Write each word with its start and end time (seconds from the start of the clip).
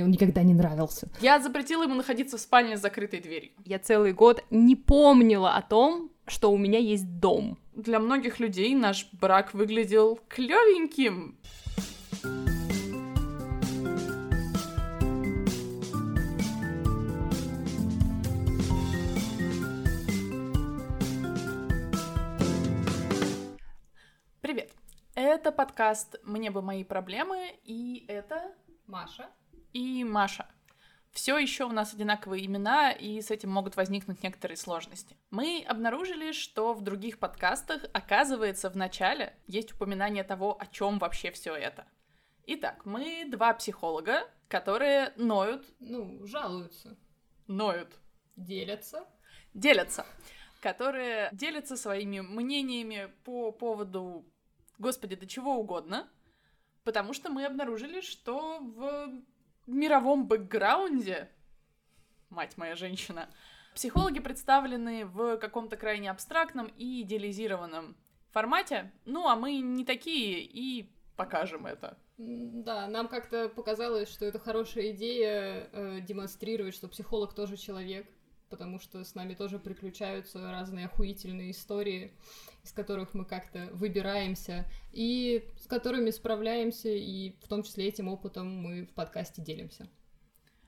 мне 0.00 0.04
он 0.04 0.10
никогда 0.10 0.42
не 0.42 0.54
нравился. 0.54 1.08
Я 1.20 1.40
запретила 1.40 1.82
ему 1.82 1.94
находиться 1.94 2.38
в 2.38 2.40
спальне 2.40 2.76
с 2.76 2.80
закрытой 2.80 3.20
дверью. 3.20 3.52
Я 3.64 3.78
целый 3.78 4.12
год 4.12 4.42
не 4.50 4.76
помнила 4.76 5.54
о 5.54 5.62
том, 5.62 6.10
что 6.26 6.50
у 6.50 6.56
меня 6.56 6.78
есть 6.78 7.20
дом. 7.20 7.58
Для 7.74 7.98
многих 7.98 8.40
людей 8.40 8.74
наш 8.74 9.08
брак 9.12 9.52
выглядел 9.52 10.18
клевеньким. 10.28 11.36
Привет! 24.40 24.72
Это 25.14 25.52
подкаст 25.52 26.16
«Мне 26.24 26.50
бы 26.50 26.62
мои 26.62 26.84
проблемы» 26.84 27.52
и 27.64 28.06
это 28.08 28.52
Маша 28.86 29.28
и 29.72 30.04
Маша. 30.04 30.46
Все 31.12 31.36
еще 31.38 31.64
у 31.64 31.72
нас 31.72 31.92
одинаковые 31.92 32.46
имена, 32.46 32.92
и 32.92 33.20
с 33.20 33.30
этим 33.30 33.50
могут 33.50 33.76
возникнуть 33.76 34.22
некоторые 34.22 34.56
сложности. 34.56 35.16
Мы 35.30 35.64
обнаружили, 35.66 36.30
что 36.32 36.72
в 36.72 36.82
других 36.82 37.18
подкастах, 37.18 37.82
оказывается, 37.92 38.70
в 38.70 38.76
начале 38.76 39.36
есть 39.46 39.72
упоминание 39.72 40.22
того, 40.22 40.56
о 40.60 40.66
чем 40.66 40.98
вообще 40.98 41.32
все 41.32 41.54
это. 41.54 41.86
Итак, 42.46 42.84
мы 42.84 43.26
два 43.28 43.54
психолога, 43.54 44.28
которые 44.48 45.12
ноют. 45.16 45.66
Ну, 45.80 46.24
жалуются. 46.26 46.96
Ноют. 47.48 47.98
Делятся. 48.36 49.04
Делятся. 49.52 50.06
Которые 50.60 51.28
делятся 51.32 51.76
своими 51.76 52.20
мнениями 52.20 53.12
по 53.24 53.50
поводу, 53.50 54.24
господи, 54.78 55.16
до 55.16 55.26
чего 55.26 55.56
угодно. 55.56 56.08
Потому 56.84 57.12
что 57.12 57.30
мы 57.30 57.44
обнаружили, 57.44 58.00
что 58.00 58.58
в 58.60 59.22
мировом 59.66 60.26
бэкграунде, 60.26 61.30
мать 62.28 62.56
моя 62.56 62.76
женщина, 62.76 63.28
психологи 63.74 64.20
представлены 64.20 65.06
в 65.06 65.36
каком-то 65.38 65.76
крайне 65.76 66.10
абстрактном 66.10 66.72
и 66.76 67.02
идеализированном 67.02 67.96
формате. 68.30 68.92
Ну, 69.04 69.28
а 69.28 69.36
мы 69.36 69.60
не 69.60 69.84
такие 69.84 70.42
и 70.42 70.90
покажем 71.16 71.66
это. 71.66 71.98
Да, 72.18 72.86
нам 72.86 73.08
как-то 73.08 73.48
показалось, 73.48 74.10
что 74.10 74.26
это 74.26 74.38
хорошая 74.38 74.90
идея 74.90 75.68
э, 75.72 76.00
демонстрировать, 76.00 76.74
что 76.74 76.88
психолог 76.88 77.34
тоже 77.34 77.56
человек, 77.56 78.06
потому 78.50 78.80
что 78.80 79.02
с 79.02 79.14
нами 79.14 79.34
тоже 79.34 79.58
приключаются 79.58 80.50
разные 80.50 80.86
охуительные 80.86 81.52
истории, 81.52 82.12
из 82.64 82.72
которых 82.72 83.14
мы 83.14 83.24
как-то 83.24 83.68
выбираемся 83.72 84.70
и 84.92 85.48
с 85.58 85.66
которыми 85.66 86.10
справляемся, 86.10 86.90
и 86.90 87.36
в 87.42 87.48
том 87.48 87.62
числе 87.62 87.86
этим 87.86 88.08
опытом 88.08 88.48
мы 88.54 88.84
в 88.84 88.90
подкасте 88.90 89.40
делимся. 89.40 89.88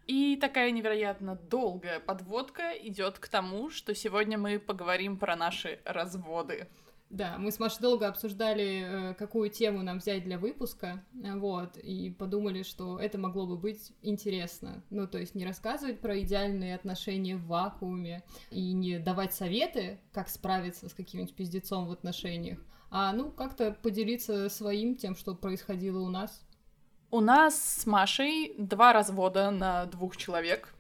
И 0.07 0.37
такая 0.37 0.71
невероятно 0.71 1.37
долгая 1.37 2.01
подводка 2.01 2.73
идет 2.73 3.19
к 3.19 3.29
тому, 3.29 3.71
что 3.71 3.95
сегодня 3.95 4.39
мы 4.39 4.59
поговорим 4.59 5.17
про 5.17 5.37
наши 5.37 5.81
разводы. 5.85 6.69
Да, 7.13 7.37
мы 7.37 7.53
с 7.53 7.59
Машей 7.59 7.83
долго 7.83 8.09
обсуждали, 8.09 9.11
э, 9.11 9.15
какую 9.15 9.51
тему 9.51 9.83
нам 9.83 9.99
взять 9.99 10.25
для 10.25 10.39
выпуска, 10.39 11.05
вот, 11.13 11.77
и 11.77 12.09
подумали, 12.09 12.63
что 12.63 12.99
это 12.99 13.19
могло 13.19 13.47
бы 13.47 13.59
быть 13.59 13.93
интересно. 14.01 14.83
Ну, 14.89 15.07
то 15.07 15.19
есть 15.19 15.35
не 15.35 15.45
рассказывать 15.45 16.01
про 16.01 16.19
идеальные 16.21 16.75
отношения 16.75 17.37
в 17.37 17.45
вакууме 17.49 18.25
и 18.51 18.73
не 18.73 18.99
давать 18.99 19.35
советы, 19.35 20.01
как 20.11 20.31
справиться 20.31 20.89
с 20.89 20.95
каким-нибудь 20.95 21.37
пиздецом 21.37 21.87
в 21.87 21.93
отношениях, 21.93 22.59
а, 22.91 23.13
ну, 23.13 23.31
как-то 23.31 23.73
поделиться 23.73 24.49
своим 24.49 24.97
тем, 24.97 25.15
что 25.15 25.35
происходило 25.35 26.01
у 26.01 26.09
нас. 26.09 26.43
У 27.11 27.21
нас 27.21 27.83
с 27.83 27.85
Машей 27.85 28.55
два 28.57 28.95
развода 28.95 29.51
на 29.51 29.85
двух 29.85 30.17
человек. 30.17 30.75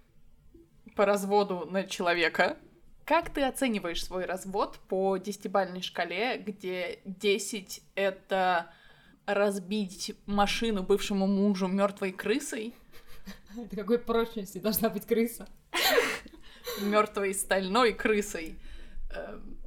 По 0.96 1.04
разводу 1.04 1.66
на 1.70 1.84
человека 1.84 2.56
как 3.04 3.30
ты 3.30 3.42
оцениваешь 3.42 4.04
свой 4.04 4.24
развод 4.24 4.78
по 4.88 5.16
десятибальной 5.16 5.82
шкале, 5.82 6.38
где 6.38 7.00
10— 7.04 7.82
это 7.94 8.72
разбить 9.26 10.14
машину 10.26 10.82
бывшему 10.82 11.26
мужу 11.26 11.68
мертвой 11.68 12.12
крысой? 12.12 12.74
Это 13.56 13.76
какой 13.76 13.98
прочности 13.98 14.58
должна 14.58 14.88
быть 14.88 15.06
крыса? 15.06 15.48
Мертвой 16.80 17.34
стальной 17.34 17.92
крысой. 17.92 18.58
Эм, 19.14 19.58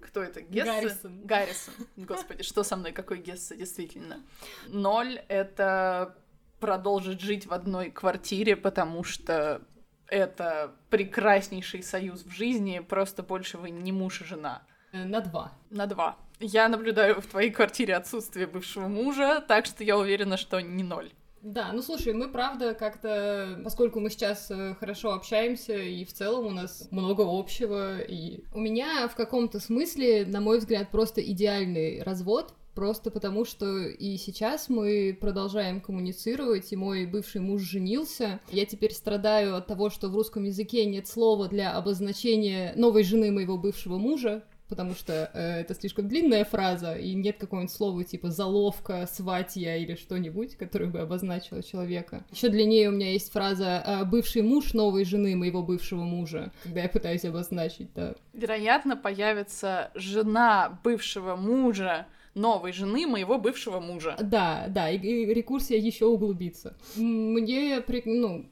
кто 0.00 0.22
это? 0.22 0.40
Гессе? 0.40 0.64
Гаррисон. 0.64 1.20
Гаррисон. 1.24 1.74
Господи, 1.96 2.42
что 2.42 2.64
со 2.64 2.76
мной? 2.76 2.92
Какой 2.92 3.18
Гессе, 3.18 3.56
действительно? 3.56 4.22
Ноль— 4.68 5.20
это 5.28 6.16
продолжить 6.60 7.20
жить 7.20 7.46
в 7.46 7.52
одной 7.52 7.90
квартире, 7.90 8.56
потому 8.56 9.04
что 9.04 9.62
это 10.08 10.74
прекраснейший 10.90 11.82
союз 11.82 12.24
в 12.24 12.30
жизни, 12.30 12.80
просто 12.80 13.22
больше 13.22 13.58
вы 13.58 13.70
не 13.70 13.92
муж 13.92 14.20
и 14.22 14.24
жена. 14.24 14.62
Э, 14.92 15.04
на 15.04 15.20
два. 15.20 15.52
На 15.70 15.86
два. 15.86 16.16
Я 16.40 16.68
наблюдаю 16.68 17.20
в 17.20 17.26
твоей 17.26 17.50
квартире 17.50 17.96
отсутствие 17.96 18.46
бывшего 18.46 18.88
мужа, 18.88 19.44
так 19.46 19.66
что 19.66 19.84
я 19.84 19.98
уверена, 19.98 20.36
что 20.36 20.60
не 20.60 20.82
ноль. 20.82 21.10
Да, 21.42 21.70
ну 21.72 21.82
слушай, 21.82 22.12
мы 22.12 22.28
правда 22.28 22.74
как-то, 22.74 23.60
поскольку 23.62 24.00
мы 24.00 24.10
сейчас 24.10 24.50
э, 24.50 24.74
хорошо 24.78 25.12
общаемся, 25.12 25.76
и 25.76 26.04
в 26.04 26.12
целом 26.12 26.46
у 26.46 26.50
нас 26.50 26.88
много 26.90 27.22
общего, 27.26 28.00
и 28.00 28.42
у 28.52 28.58
меня 28.58 29.06
в 29.06 29.14
каком-то 29.14 29.60
смысле, 29.60 30.26
на 30.26 30.40
мой 30.40 30.58
взгляд, 30.58 30.90
просто 30.90 31.20
идеальный 31.22 32.02
развод, 32.02 32.54
просто 32.78 33.10
потому 33.10 33.44
что 33.44 33.88
и 33.88 34.16
сейчас 34.18 34.68
мы 34.68 35.18
продолжаем 35.20 35.80
коммуницировать, 35.80 36.72
и 36.72 36.76
мой 36.76 37.06
бывший 37.06 37.40
муж 37.40 37.62
женился. 37.62 38.38
Я 38.52 38.66
теперь 38.66 38.92
страдаю 38.92 39.56
от 39.56 39.66
того, 39.66 39.90
что 39.90 40.08
в 40.08 40.14
русском 40.14 40.44
языке 40.44 40.86
нет 40.86 41.08
слова 41.08 41.48
для 41.48 41.72
обозначения 41.72 42.72
новой 42.76 43.02
жены 43.02 43.32
моего 43.32 43.58
бывшего 43.58 43.98
мужа, 43.98 44.44
потому 44.68 44.94
что 44.94 45.28
э, 45.34 45.62
это 45.62 45.74
слишком 45.74 46.06
длинная 46.06 46.44
фраза, 46.44 46.94
и 46.94 47.14
нет 47.14 47.38
какого-нибудь 47.38 47.74
слова 47.74 48.04
типа 48.04 48.30
заловка, 48.30 49.08
сватья 49.12 49.76
или 49.76 49.96
что-нибудь, 49.96 50.54
которое 50.54 50.86
бы 50.86 51.00
обозначило 51.00 51.64
человека. 51.64 52.24
Еще 52.30 52.48
длиннее 52.48 52.90
у 52.90 52.92
меня 52.92 53.10
есть 53.10 53.32
фраза 53.32 53.82
э, 53.84 54.04
бывший 54.04 54.42
муж 54.42 54.72
новой 54.72 55.04
жены 55.04 55.34
моего 55.34 55.64
бывшего 55.64 56.04
мужа, 56.04 56.52
когда 56.62 56.82
я 56.82 56.88
пытаюсь 56.88 57.24
обозначить, 57.24 57.92
да. 57.94 58.14
Вероятно, 58.34 58.96
появится 58.96 59.90
жена 59.96 60.78
бывшего 60.84 61.34
мужа 61.34 62.06
новой 62.38 62.72
жены 62.72 63.06
моего 63.06 63.38
бывшего 63.38 63.80
мужа. 63.80 64.16
Да, 64.20 64.66
да, 64.68 64.90
и, 64.90 64.98
и 64.98 65.26
рекурсия 65.26 65.78
еще 65.78 66.06
углубится. 66.06 66.76
Мне, 66.96 67.82
ну, 68.04 68.46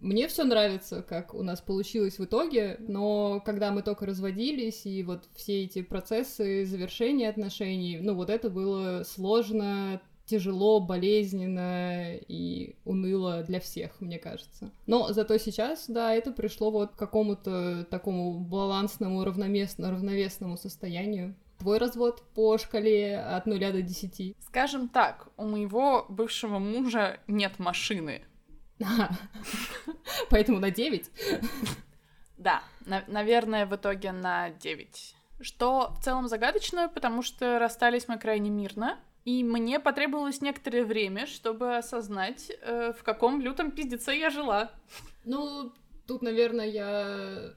мне 0.00 0.28
все 0.28 0.44
нравится, 0.44 1.02
как 1.02 1.34
у 1.34 1.42
нас 1.42 1.60
получилось 1.60 2.18
в 2.18 2.24
итоге, 2.24 2.76
но 2.80 3.42
когда 3.44 3.72
мы 3.72 3.82
только 3.82 4.06
разводились, 4.06 4.86
и 4.86 5.02
вот 5.02 5.28
все 5.34 5.64
эти 5.64 5.82
процессы 5.82 6.64
завершения 6.64 7.28
отношений, 7.28 7.98
ну 8.00 8.14
вот 8.14 8.30
это 8.30 8.48
было 8.48 9.02
сложно, 9.04 10.00
тяжело, 10.24 10.78
болезненно 10.80 12.14
и 12.14 12.76
уныло 12.84 13.42
для 13.42 13.60
всех, 13.60 14.00
мне 14.00 14.18
кажется. 14.18 14.70
Но 14.86 15.12
зато 15.12 15.38
сейчас, 15.38 15.86
да, 15.88 16.14
это 16.14 16.32
пришло 16.32 16.70
вот 16.70 16.92
к 16.92 16.96
какому-то 16.96 17.86
такому 17.90 18.38
балансному, 18.38 19.24
равноместно, 19.24 19.90
равновесному 19.90 20.56
состоянию 20.56 21.34
твой 21.58 21.78
развод 21.78 22.22
по 22.34 22.56
шкале 22.58 23.18
от 23.18 23.46
0 23.46 23.58
до 23.58 23.82
10? 23.82 24.36
Скажем 24.46 24.88
так, 24.88 25.28
у 25.36 25.44
моего 25.44 26.06
бывшего 26.08 26.58
мужа 26.58 27.20
нет 27.26 27.58
машины. 27.58 28.22
Поэтому 30.30 30.60
на 30.60 30.70
9? 30.70 31.10
Да, 32.36 32.62
наверное, 33.08 33.66
в 33.66 33.74
итоге 33.74 34.12
на 34.12 34.50
9. 34.50 35.14
Что 35.40 35.94
в 35.98 36.02
целом 36.02 36.28
загадочно, 36.28 36.88
потому 36.88 37.22
что 37.22 37.58
расстались 37.58 38.08
мы 38.08 38.18
крайне 38.18 38.50
мирно, 38.50 38.98
и 39.24 39.44
мне 39.44 39.78
потребовалось 39.78 40.40
некоторое 40.40 40.84
время, 40.84 41.26
чтобы 41.26 41.76
осознать, 41.76 42.50
э, 42.62 42.92
в 42.98 43.02
каком 43.02 43.40
лютом 43.40 43.72
пиздеце 43.72 44.12
я 44.12 44.30
жила. 44.30 44.70
Ну, 45.24 45.72
тут, 46.06 46.22
наверное, 46.22 46.66
я 46.66 47.54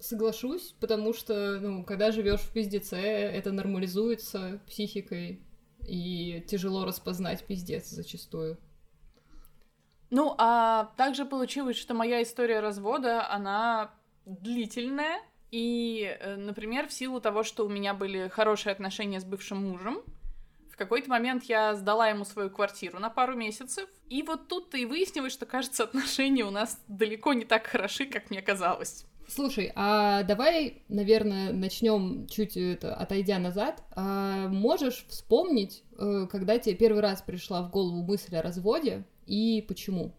Соглашусь, 0.00 0.74
потому 0.80 1.12
что, 1.12 1.58
ну, 1.60 1.84
когда 1.84 2.12
живешь 2.12 2.40
в 2.40 2.52
пиздеце, 2.52 2.96
это 2.96 3.50
нормализуется 3.52 4.60
психикой, 4.66 5.42
и 5.86 6.44
тяжело 6.46 6.84
распознать 6.84 7.44
пиздец 7.44 7.88
зачастую. 7.88 8.58
Ну, 10.10 10.34
а 10.38 10.92
также 10.96 11.24
получилось, 11.24 11.76
что 11.76 11.94
моя 11.94 12.22
история 12.22 12.60
развода, 12.60 13.30
она 13.30 13.94
длительная, 14.24 15.20
и, 15.50 16.16
э, 16.20 16.36
например, 16.36 16.88
в 16.88 16.92
силу 16.92 17.20
того, 17.20 17.42
что 17.42 17.66
у 17.66 17.68
меня 17.68 17.94
были 17.94 18.28
хорошие 18.28 18.72
отношения 18.72 19.20
с 19.20 19.24
бывшим 19.24 19.68
мужем, 19.68 20.02
в 20.70 20.76
какой-то 20.76 21.10
момент 21.10 21.44
я 21.44 21.74
сдала 21.74 22.08
ему 22.08 22.24
свою 22.24 22.50
квартиру 22.50 23.00
на 23.00 23.10
пару 23.10 23.34
месяцев, 23.34 23.88
и 24.08 24.22
вот 24.22 24.48
тут-то 24.48 24.78
и 24.78 24.84
выяснилось, 24.84 25.32
что, 25.32 25.44
кажется, 25.44 25.84
отношения 25.84 26.44
у 26.44 26.50
нас 26.50 26.82
далеко 26.86 27.32
не 27.32 27.44
так 27.44 27.66
хороши, 27.66 28.06
как 28.06 28.30
мне 28.30 28.40
казалось. 28.40 29.04
Слушай, 29.28 29.70
а 29.74 30.22
давай, 30.22 30.82
наверное, 30.88 31.52
начнем 31.52 32.26
чуть 32.28 32.56
это, 32.56 32.94
отойдя 32.94 33.38
назад. 33.38 33.82
А 33.94 34.48
можешь 34.48 35.04
вспомнить, 35.08 35.84
э, 35.98 36.26
когда 36.30 36.58
тебе 36.58 36.74
первый 36.74 37.02
раз 37.02 37.22
пришла 37.22 37.62
в 37.62 37.70
голову 37.70 38.02
мысль 38.02 38.34
о 38.36 38.42
разводе 38.42 39.04
и 39.26 39.64
почему? 39.68 40.14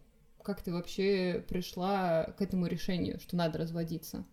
как 0.49 0.63
ты 0.63 0.73
вообще 0.73 1.45
пришла 1.47 2.23
к 2.37 2.41
этому 2.41 2.65
решению, 2.65 3.19
что 3.19 3.35
надо 3.35 3.59
разводиться? 3.59 4.25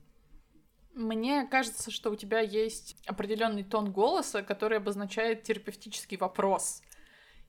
Мне 0.95 1.47
кажется, 1.47 1.91
что 1.91 2.11
у 2.11 2.17
тебя 2.17 2.41
есть 2.41 2.97
определенный 3.05 3.65
тон 3.65 3.93
голоса, 3.93 4.43
который 4.43 4.79
обозначает 4.79 5.43
терапевтический 5.43 6.17
вопрос. 6.17 6.81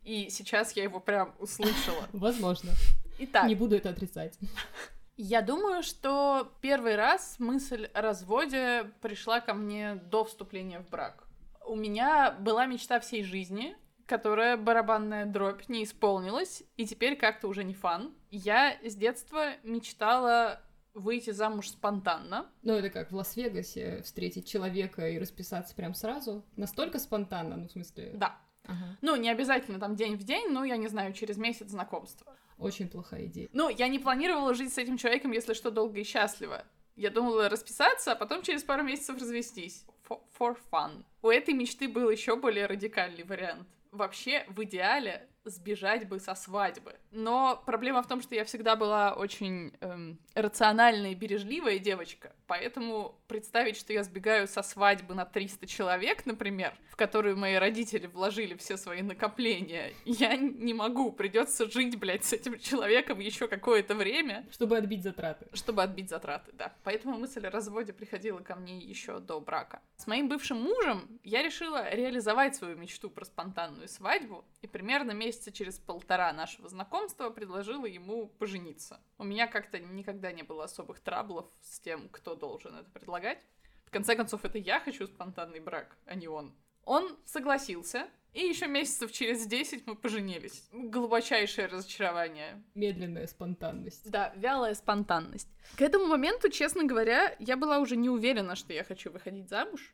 И 0.04 0.30
сейчас 0.30 0.74
я 0.74 0.84
его 0.84 1.00
прям 1.00 1.34
услышала. 1.40 2.10
Возможно. 2.12 2.72
Итак. 3.20 3.48
Не 3.48 3.56
буду 3.56 3.78
это 3.78 3.90
отрицать. 3.90 4.38
Я 5.18 5.42
думаю, 5.42 5.82
что 5.82 6.52
первый 6.62 6.96
раз 6.96 7.38
мысль 7.40 7.86
о 7.86 8.02
разводе 8.02 8.92
пришла 9.02 9.42
ко 9.42 9.56
мне 9.56 9.96
до 9.96 10.24
вступления 10.24 10.80
в 10.80 10.88
брак. 10.90 11.24
У 11.66 11.76
меня 11.76 12.32
была 12.40 12.68
мечта 12.68 13.00
всей 13.00 13.24
жизни, 13.24 13.76
которая 14.06 14.58
барабанная 14.58 15.26
дробь 15.26 15.68
не 15.70 15.84
исполнилась, 15.84 16.62
и 16.78 16.86
теперь 16.86 17.16
как-то 17.16 17.48
уже 17.48 17.64
не 17.64 17.74
фан. 17.74 18.14
Я 18.30 18.78
с 18.84 18.96
детства 18.96 19.56
мечтала 19.64 20.62
выйти 20.94 21.32
замуж 21.32 21.70
спонтанно. 21.70 22.46
Ну, 22.62 22.74
это 22.74 22.92
как 22.92 23.12
в 23.12 23.16
Лас-Вегасе 23.16 24.04
встретить 24.04 24.48
человека 24.48 25.10
и 25.10 25.18
расписаться 25.18 25.76
прям 25.76 25.96
сразу. 25.96 26.46
Настолько 26.56 27.00
спонтанно, 27.00 27.58
ну, 27.58 27.68
в 27.68 27.72
смысле... 27.72 28.12
Да. 28.14 28.38
Ага. 28.66 28.98
Ну, 29.02 29.16
не 29.16 29.30
обязательно 29.30 29.80
там 29.80 29.96
день 29.96 30.16
в 30.16 30.24
день, 30.24 30.50
но, 30.52 30.64
я 30.64 30.78
не 30.78 30.88
знаю, 30.88 31.14
через 31.14 31.38
месяц 31.38 31.70
знакомства. 31.70 32.36
Очень 32.58 32.90
плохая 32.90 33.26
идея. 33.26 33.50
Ну, 33.54 33.70
я 33.70 33.88
не 33.88 34.00
планировала 34.00 34.54
жить 34.54 34.74
с 34.74 34.78
этим 34.78 34.98
человеком, 34.98 35.32
если 35.32 35.54
что, 35.54 35.70
долго 35.72 36.00
и 36.00 36.04
счастливо. 36.04 36.66
Я 36.96 37.12
думала 37.12 37.50
расписаться, 37.50 38.14
а 38.14 38.16
потом 38.16 38.42
через 38.42 38.64
пару 38.64 38.84
месяцев 38.84 39.20
развестись. 39.20 39.86
For, 40.10 40.20
for 40.38 40.58
fun. 40.72 41.04
У 41.22 41.30
этой 41.30 41.54
мечты 41.54 41.88
был 41.88 42.10
еще 42.10 42.36
более 42.36 42.66
радикальный 42.66 43.24
вариант. 43.24 43.68
Вообще, 43.92 44.46
в 44.50 44.64
идеале, 44.64 45.28
сбежать 45.50 46.08
бы 46.08 46.20
со 46.20 46.36
свадьбы. 46.36 46.96
Но 47.12 47.62
проблема 47.66 48.02
в 48.04 48.08
том, 48.08 48.22
что 48.22 48.36
я 48.36 48.46
всегда 48.46 48.76
была 48.76 49.14
очень 49.14 49.74
эм, 49.82 50.20
рациональная 50.34 51.12
и 51.12 51.16
бережливая 51.16 51.80
девочка, 51.80 52.34
поэтому 52.48 53.20
представить, 53.28 53.78
что 53.78 53.94
я 53.94 54.04
сбегаю 54.04 54.48
со 54.48 54.62
свадьбы 54.62 55.14
на 55.16 55.26
300 55.26 55.68
человек, 55.68 56.26
например, 56.26 56.74
в 56.90 56.96
которую 56.96 57.38
мои 57.38 57.56
родители 57.56 58.08
вложили 58.08 58.56
все 58.56 58.78
свои 58.78 59.02
накопления, 59.02 59.94
я 60.06 60.36
не 60.36 60.74
могу. 60.74 61.12
Придется 61.12 61.70
жить, 61.70 61.98
блядь, 61.98 62.26
с 62.26 62.34
этим 62.34 62.60
человеком 62.60 63.20
еще 63.20 63.48
какое-то 63.48 63.96
время. 63.96 64.46
Чтобы 64.52 64.78
отбить 64.78 65.04
затраты. 65.04 65.48
Чтобы 65.54 65.84
отбить 65.84 66.10
затраты, 66.10 66.52
да. 66.54 66.74
Поэтому 66.84 67.18
мысль 67.18 67.46
о 67.46 67.52
разводе 67.52 67.94
приходила 67.94 68.40
ко 68.40 68.56
мне 68.56 68.78
еще 68.78 69.20
до 69.20 69.40
брака. 69.40 69.82
С 69.98 70.08
моим 70.08 70.28
бывшим 70.28 70.62
мужем 70.62 71.20
я 71.24 71.44
решила 71.44 71.94
реализовать 71.94 72.56
свою 72.56 72.76
мечту 72.78 73.10
про 73.10 73.26
спонтанную 73.26 73.88
свадьбу, 73.88 74.44
и 74.62 74.68
примерно 74.68 75.12
месяц 75.12 75.37
месяца 75.38 75.52
через 75.52 75.78
полтора 75.78 76.34
нашего 76.34 76.68
знакомства 76.68 77.30
предложила 77.30 77.86
ему 77.86 78.28
пожениться. 78.40 79.00
У 79.20 79.24
меня 79.24 79.46
как-то 79.46 79.78
никогда 79.80 80.32
не 80.32 80.42
было 80.42 80.64
особых 80.64 81.00
траблов 81.00 81.46
с 81.62 81.80
тем, 81.80 82.10
кто 82.10 82.34
должен 82.34 82.76
это 82.76 82.90
предлагать. 82.90 83.46
В 83.86 83.92
конце 83.92 84.16
концов, 84.16 84.46
это 84.46 84.58
я 84.58 84.80
хочу 84.80 85.06
спонтанный 85.06 85.60
брак, 85.60 85.96
а 86.06 86.16
не 86.16 86.28
он. 86.28 86.56
Он 86.86 87.16
согласился, 87.26 88.08
и 88.34 88.48
еще 88.48 88.68
месяцев 88.68 89.12
через 89.12 89.46
10 89.46 89.86
мы 89.86 89.96
поженились. 89.96 90.68
Глубочайшее 90.72 91.68
разочарование. 91.68 92.64
Медленная 92.74 93.28
спонтанность. 93.28 94.10
Да, 94.10 94.34
вялая 94.36 94.74
спонтанность. 94.74 95.50
К 95.78 95.82
этому 95.82 96.08
моменту, 96.08 96.50
честно 96.50 96.84
говоря, 96.84 97.36
я 97.40 97.58
была 97.58 97.78
уже 97.78 97.96
не 97.96 98.10
уверена, 98.10 98.56
что 98.56 98.74
я 98.74 98.84
хочу 98.84 99.12
выходить 99.12 99.50
замуж 99.50 99.94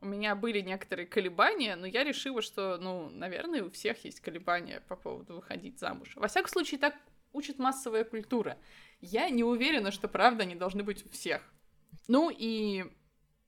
у 0.00 0.06
меня 0.06 0.34
были 0.34 0.60
некоторые 0.60 1.06
колебания, 1.06 1.76
но 1.76 1.86
я 1.86 2.04
решила, 2.04 2.42
что, 2.42 2.78
ну, 2.78 3.08
наверное, 3.10 3.64
у 3.64 3.70
всех 3.70 4.04
есть 4.04 4.20
колебания 4.20 4.82
по 4.88 4.96
поводу 4.96 5.34
выходить 5.34 5.78
замуж. 5.78 6.12
Во 6.16 6.28
всяком 6.28 6.50
случае, 6.50 6.78
так 6.78 6.94
учит 7.32 7.58
массовая 7.58 8.04
культура. 8.04 8.58
Я 9.00 9.28
не 9.28 9.44
уверена, 9.44 9.90
что 9.90 10.08
правда 10.08 10.42
они 10.44 10.54
должны 10.54 10.82
быть 10.82 11.04
у 11.04 11.08
всех. 11.08 11.42
Ну 12.06 12.30
и 12.30 12.84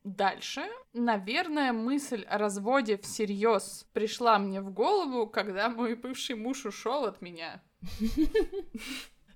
дальше, 0.04 0.62
наверное, 0.92 1.72
мысль 1.72 2.24
о 2.24 2.38
разводе 2.38 2.98
всерьез 2.98 3.86
пришла 3.92 4.38
мне 4.38 4.60
в 4.60 4.72
голову, 4.72 5.26
когда 5.26 5.68
мой 5.68 5.94
бывший 5.94 6.36
муж 6.36 6.66
ушел 6.66 7.04
от 7.04 7.20
меня. 7.20 7.62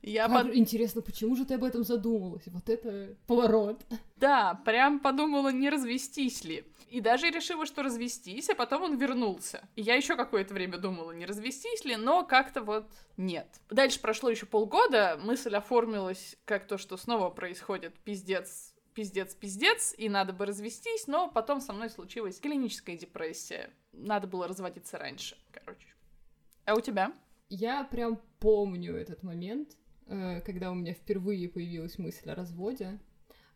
Я 0.06 0.28
под... 0.28 0.54
Интересно, 0.54 1.00
почему 1.00 1.34
же 1.34 1.46
ты 1.46 1.54
об 1.54 1.64
этом 1.64 1.82
задумалась? 1.82 2.42
Вот 2.46 2.68
это 2.68 3.16
поворот. 3.26 3.82
Да, 4.16 4.60
прям 4.66 5.00
подумала, 5.00 5.48
не 5.48 5.70
развестись 5.70 6.44
ли. 6.44 6.64
И 6.90 7.00
даже 7.00 7.30
решила, 7.30 7.64
что 7.64 7.82
развестись, 7.82 8.50
а 8.50 8.54
потом 8.54 8.82
он 8.82 8.98
вернулся. 8.98 9.66
И 9.76 9.82
я 9.82 9.94
еще 9.94 10.14
какое-то 10.14 10.52
время 10.52 10.76
думала, 10.76 11.12
не 11.12 11.24
развестись 11.24 11.86
ли, 11.86 11.96
но 11.96 12.22
как-то 12.22 12.62
вот 12.62 12.86
нет. 13.16 13.46
Дальше 13.70 13.98
прошло 13.98 14.28
еще 14.28 14.44
полгода, 14.44 15.18
мысль 15.22 15.56
оформилась 15.56 16.36
как 16.44 16.66
то, 16.66 16.76
что 16.76 16.98
снова 16.98 17.30
происходит 17.30 17.98
пиздец, 18.00 18.74
пиздец, 18.92 19.34
пиздец, 19.34 19.94
и 19.96 20.10
надо 20.10 20.34
бы 20.34 20.44
развестись, 20.44 21.06
но 21.06 21.28
потом 21.28 21.62
со 21.62 21.72
мной 21.72 21.88
случилась 21.88 22.40
клиническая 22.40 22.98
депрессия. 22.98 23.70
Надо 23.92 24.26
было 24.26 24.46
разводиться 24.48 24.98
раньше, 24.98 25.38
короче. 25.50 25.88
А 26.66 26.74
у 26.74 26.80
тебя? 26.80 27.12
Я 27.48 27.84
прям 27.84 28.20
помню 28.38 28.96
этот 28.96 29.22
момент, 29.22 29.76
когда 30.06 30.70
у 30.70 30.74
меня 30.74 30.92
впервые 30.92 31.48
появилась 31.48 31.98
мысль 31.98 32.30
о 32.30 32.34
разводе. 32.34 32.98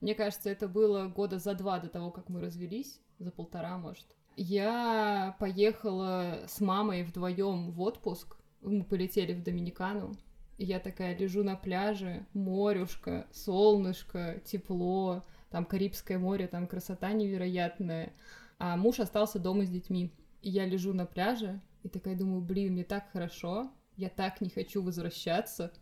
Мне 0.01 0.15
кажется, 0.15 0.51
это 0.51 0.69
было 0.69 1.09
года 1.09 1.39
за 1.39 1.55
два 1.55 1.79
до 1.79 1.89
того, 1.89 2.11
как 2.11 2.29
мы 2.29 2.41
развелись 2.41 3.01
за 3.19 3.31
полтора, 3.31 3.79
может. 3.79 4.07
Я 4.37 5.37
поехала 5.41 6.45
с 6.47 6.61
мамой 6.61 7.03
вдвоем 7.03 7.73
в 7.73 7.81
отпуск. 7.81 8.37
Мы 8.61 8.85
полетели 8.85 9.33
в 9.33 9.43
Доминикану. 9.43 10.17
Я 10.57 10.79
такая 10.81 11.17
лежу 11.17 11.43
на 11.45 11.57
пляже, 11.57 12.27
морюшка, 12.33 13.27
солнышко, 13.33 14.41
тепло, 14.45 15.25
там 15.51 15.65
Карибское 15.65 16.19
море, 16.19 16.47
там 16.47 16.67
красота 16.67 17.13
невероятная. 17.13 18.13
А 18.59 18.77
муж 18.77 19.01
остался 19.01 19.39
дома 19.39 19.65
с 19.65 19.71
детьми. 19.71 20.13
И 20.43 20.51
я 20.51 20.67
лежу 20.67 20.93
на 20.93 21.07
пляже 21.07 21.61
и 21.83 21.89
такая 21.89 22.17
думаю, 22.17 22.41
блин, 22.41 22.73
мне 22.73 22.85
так 22.85 23.11
хорошо, 23.13 23.71
я 23.97 24.09
так 24.09 24.41
не 24.41 24.51
хочу 24.51 24.83
возвращаться. 24.83 25.73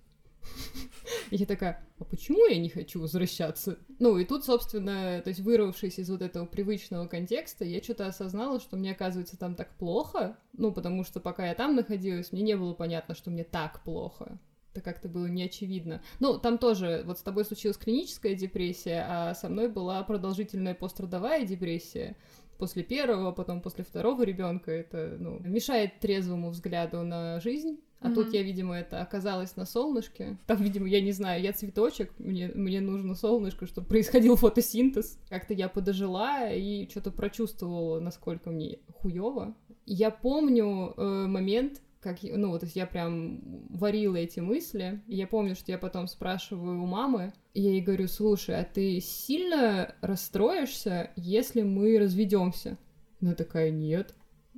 Я 1.30 1.46
такая, 1.46 1.84
а 1.98 2.04
почему 2.04 2.46
я 2.46 2.58
не 2.58 2.68
хочу 2.68 3.00
возвращаться? 3.00 3.78
Ну, 3.98 4.18
и 4.18 4.24
тут, 4.24 4.44
собственно, 4.44 5.20
то 5.22 5.28
есть 5.28 5.40
вырвавшись 5.40 5.98
из 5.98 6.10
вот 6.10 6.22
этого 6.22 6.46
привычного 6.46 7.06
контекста, 7.06 7.64
я 7.64 7.82
что-то 7.82 8.06
осознала, 8.06 8.60
что 8.60 8.76
мне, 8.76 8.92
оказывается, 8.92 9.38
там 9.38 9.54
так 9.54 9.76
плохо, 9.76 10.38
ну, 10.52 10.72
потому 10.72 11.04
что 11.04 11.20
пока 11.20 11.46
я 11.46 11.54
там 11.54 11.74
находилась, 11.74 12.32
мне 12.32 12.42
не 12.42 12.56
было 12.56 12.74
понятно, 12.74 13.14
что 13.14 13.30
мне 13.30 13.44
так 13.44 13.82
плохо. 13.82 14.38
Это 14.72 14.82
как-то 14.82 15.08
было 15.08 15.26
неочевидно. 15.26 16.02
Ну, 16.20 16.38
там 16.38 16.58
тоже, 16.58 17.02
вот 17.06 17.18
с 17.18 17.22
тобой 17.22 17.46
случилась 17.46 17.78
клиническая 17.78 18.34
депрессия, 18.34 19.06
а 19.08 19.34
со 19.34 19.48
мной 19.48 19.68
была 19.68 20.02
продолжительная 20.02 20.74
пострадовая 20.74 21.46
депрессия 21.46 22.14
после 22.58 22.82
первого, 22.82 23.32
потом 23.32 23.62
после 23.62 23.84
второго 23.84 24.22
ребенка. 24.22 24.70
Это, 24.70 25.16
ну, 25.18 25.38
мешает 25.40 25.98
трезвому 26.00 26.50
взгляду 26.50 27.02
на 27.02 27.40
жизнь. 27.40 27.78
А 28.00 28.08
mm-hmm. 28.08 28.14
тут 28.14 28.34
я, 28.34 28.42
видимо, 28.42 28.74
это 28.74 29.00
оказалось 29.00 29.56
на 29.56 29.64
солнышке. 29.64 30.38
Там, 30.46 30.62
видимо, 30.62 30.86
я 30.86 31.00
не 31.00 31.12
знаю, 31.12 31.42
я 31.42 31.52
цветочек, 31.52 32.12
мне, 32.18 32.48
мне 32.54 32.80
нужно 32.80 33.14
солнышко, 33.14 33.66
чтобы 33.66 33.86
происходил 33.88 34.36
фотосинтез. 34.36 35.18
Как-то 35.28 35.54
я 35.54 35.68
подожила 35.68 36.50
и 36.52 36.88
что-то 36.90 37.10
прочувствовала, 37.10 37.98
насколько 38.00 38.50
мне 38.50 38.78
хуево. 39.00 39.54
Я 39.86 40.10
помню 40.10 40.94
э, 40.96 41.26
момент, 41.26 41.80
как, 42.00 42.18
ну, 42.22 42.50
вот, 42.50 42.60
то 42.60 42.66
есть 42.66 42.76
я 42.76 42.86
прям 42.86 43.40
варила 43.70 44.16
эти 44.16 44.40
мысли. 44.40 45.02
И 45.08 45.16
я 45.16 45.26
помню, 45.26 45.56
что 45.56 45.72
я 45.72 45.78
потом 45.78 46.06
спрашиваю 46.06 46.82
у 46.82 46.86
мамы, 46.86 47.32
и 47.54 47.62
я 47.62 47.70
ей 47.70 47.80
говорю, 47.80 48.06
слушай, 48.06 48.60
а 48.60 48.64
ты 48.64 49.00
сильно 49.00 49.94
расстроишься, 50.02 51.10
если 51.16 51.62
мы 51.62 51.98
разведемся? 51.98 52.78
Она 53.20 53.34
такая, 53.34 53.70
нет. 53.70 54.14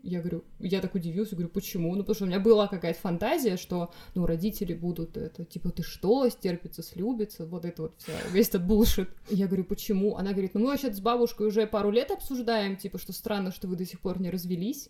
Я 0.08 0.20
говорю, 0.20 0.44
я 0.58 0.80
так 0.80 0.94
удивился, 0.94 1.36
говорю, 1.36 1.50
почему? 1.50 1.94
Ну, 1.94 2.00
потому 2.00 2.14
что 2.14 2.24
у 2.24 2.28
меня 2.28 2.40
была 2.40 2.66
какая-то 2.66 2.98
фантазия, 2.98 3.58
что, 3.58 3.92
ну, 4.14 4.24
родители 4.24 4.72
будут 4.72 5.16
это, 5.16 5.44
типа, 5.44 5.70
ты 5.70 5.82
что, 5.82 6.28
стерпится, 6.30 6.82
слюбится, 6.82 7.44
вот 7.44 7.66
это 7.66 7.82
вот 7.82 7.94
вся, 7.98 8.12
весь 8.32 8.48
этот 8.48 8.64
булшит. 8.64 9.10
Я 9.28 9.46
говорю, 9.46 9.64
почему? 9.64 10.16
Она 10.16 10.32
говорит, 10.32 10.54
ну, 10.54 10.60
мы 10.60 10.66
вообще 10.68 10.92
с 10.92 11.00
бабушкой 11.00 11.48
уже 11.48 11.66
пару 11.66 11.90
лет 11.90 12.10
обсуждаем, 12.10 12.76
типа, 12.76 12.98
что 12.98 13.12
странно, 13.12 13.52
что 13.52 13.68
вы 13.68 13.76
до 13.76 13.84
сих 13.84 14.00
пор 14.00 14.18
не 14.20 14.30
развелись. 14.30 14.88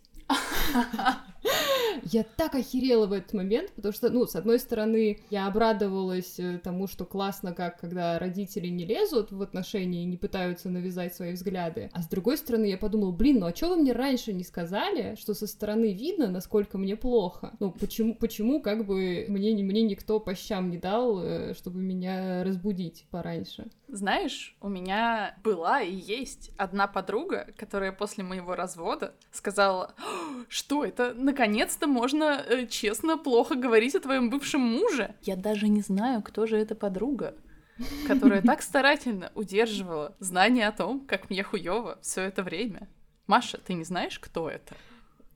Я 2.04 2.24
так 2.24 2.54
охерела 2.54 3.06
в 3.06 3.12
этот 3.12 3.32
момент, 3.32 3.72
потому 3.72 3.92
что, 3.92 4.10
ну, 4.10 4.26
с 4.26 4.36
одной 4.36 4.58
стороны, 4.58 5.20
я 5.30 5.46
обрадовалась 5.46 6.38
э, 6.38 6.58
тому, 6.62 6.86
что 6.86 7.04
классно, 7.04 7.52
как 7.52 7.80
когда 7.80 8.18
родители 8.18 8.68
не 8.68 8.84
лезут 8.84 9.32
в 9.32 9.42
отношения 9.42 10.02
и 10.02 10.06
не 10.06 10.16
пытаются 10.16 10.68
навязать 10.68 11.14
свои 11.14 11.32
взгляды, 11.32 11.90
а 11.92 12.02
с 12.02 12.08
другой 12.08 12.36
стороны, 12.36 12.66
я 12.66 12.78
подумала, 12.78 13.12
блин, 13.12 13.40
ну 13.40 13.46
а 13.46 13.54
что 13.54 13.68
вы 13.70 13.76
мне 13.76 13.92
раньше 13.92 14.32
не 14.32 14.44
сказали, 14.44 15.16
что 15.18 15.34
со 15.34 15.46
стороны 15.46 15.92
видно, 15.92 16.28
насколько 16.28 16.78
мне 16.78 16.96
плохо? 16.96 17.52
Ну, 17.60 17.70
почему, 17.70 18.14
почему 18.14 18.60
как 18.60 18.86
бы 18.86 19.26
мне, 19.28 19.52
мне 19.62 19.82
никто 19.82 20.20
по 20.20 20.34
щам 20.34 20.70
не 20.70 20.78
дал, 20.78 21.22
э, 21.22 21.54
чтобы 21.54 21.80
меня 21.80 22.44
разбудить 22.44 23.06
пораньше? 23.10 23.66
Знаешь, 23.88 24.54
у 24.60 24.68
меня 24.68 25.36
была 25.42 25.80
и 25.80 25.94
есть 25.94 26.50
одна 26.58 26.86
подруга, 26.86 27.46
которая 27.56 27.90
после 27.90 28.22
моего 28.22 28.54
развода 28.54 29.14
сказала, 29.32 29.94
что 30.48 30.84
это 30.84 31.14
наконец-то 31.14 31.86
можно 31.88 32.44
э, 32.46 32.66
честно 32.66 33.18
плохо 33.18 33.54
говорить 33.54 33.94
о 33.94 34.00
твоем 34.00 34.30
бывшем 34.30 34.60
муже? 34.60 35.14
Я 35.22 35.36
даже 35.36 35.68
не 35.68 35.80
знаю, 35.80 36.22
кто 36.22 36.46
же 36.46 36.56
эта 36.56 36.74
подруга, 36.74 37.34
которая 38.06 38.42
так 38.42 38.62
старательно 38.62 39.32
удерживала 39.34 40.16
знание 40.20 40.68
о 40.68 40.72
том, 40.72 41.00
как 41.06 41.30
мне 41.30 41.42
хуёво 41.42 41.98
все 42.02 42.22
это 42.22 42.42
время. 42.42 42.88
Маша, 43.26 43.58
ты 43.58 43.74
не 43.74 43.84
знаешь, 43.84 44.18
кто 44.18 44.48
это? 44.48 44.74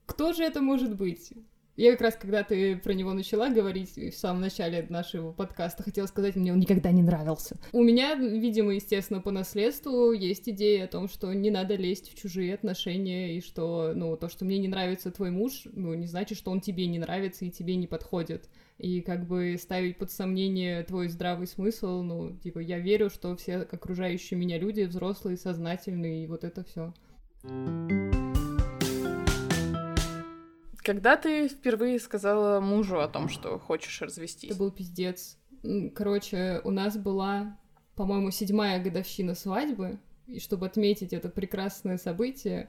Кто 0.07 0.33
же 0.33 0.43
это 0.43 0.61
может 0.61 0.95
быть? 0.97 1.33
Я 1.77 1.93
как 1.93 2.03
раз, 2.03 2.17
когда 2.21 2.43
ты 2.45 2.77
про 2.77 2.93
него 2.93 3.15
начала 3.15 3.49
говорить 3.49 3.97
в 3.97 4.13
самом 4.13 4.43
начале 4.43 4.85
нашего 4.91 5.33
подкаста, 5.33 5.83
хотела 5.83 6.07
сказать, 6.07 6.37
мне 6.37 6.53
он 6.53 6.59
никогда 6.59 6.91
не 6.91 7.03
нравился. 7.03 7.57
У 7.73 7.83
меня, 7.83 8.15
видимо, 8.15 8.75
естественно, 8.75 9.23
по 9.23 9.31
наследству 9.31 10.13
есть 10.13 10.47
идея 10.51 10.85
о 10.85 10.89
том, 10.89 11.09
что 11.09 11.33
не 11.33 11.51
надо 11.51 11.77
лезть 11.77 12.13
в 12.13 12.21
чужие 12.21 12.53
отношения, 12.53 13.39
и 13.39 13.41
что, 13.41 13.93
ну, 13.95 14.19
то, 14.19 14.29
что 14.29 14.45
мне 14.45 14.59
не 14.59 14.69
нравится 14.69 15.11
твой 15.11 15.31
муж, 15.31 15.63
ну, 15.73 15.95
не 15.95 16.07
значит, 16.07 16.37
что 16.37 16.51
он 16.51 16.61
тебе 16.61 16.87
не 16.87 16.99
нравится 16.99 17.47
и 17.47 17.51
тебе 17.51 17.77
не 17.77 17.87
подходит. 17.87 18.51
И 18.77 19.01
как 19.01 19.27
бы 19.27 19.57
ставить 19.59 19.97
под 19.97 20.11
сомнение 20.11 20.83
твой 20.83 21.09
здравый 21.09 21.47
смысл, 21.47 22.03
ну, 22.03 22.37
типа, 22.37 22.59
я 22.59 22.81
верю, 22.81 23.09
что 23.09 23.35
все 23.37 23.57
окружающие 23.57 24.39
меня 24.39 24.59
люди 24.59 24.83
взрослые, 24.83 25.39
сознательные, 25.39 26.25
и 26.25 26.27
вот 26.27 26.45
это 26.45 26.65
все. 26.65 26.93
Когда 30.83 31.17
ты 31.17 31.49
впервые 31.49 32.01
сказала 32.01 32.61
мужу 32.61 33.01
о 33.01 33.09
том, 33.09 33.29
что 33.29 33.59
хочешь 33.59 34.03
развестись? 34.03 34.51
Это 34.51 34.59
был 34.59 34.71
пиздец. 34.71 35.39
Короче, 35.95 36.61
у 36.65 36.71
нас 36.71 36.97
была, 36.97 37.59
по-моему, 37.95 38.31
седьмая 38.31 38.83
годовщина 38.83 39.35
свадьбы, 39.35 40.01
и 40.27 40.41
чтобы 40.41 40.67
отметить 40.67 41.13
это 41.13 41.29
прекрасное 41.29 41.99
событие, 41.99 42.69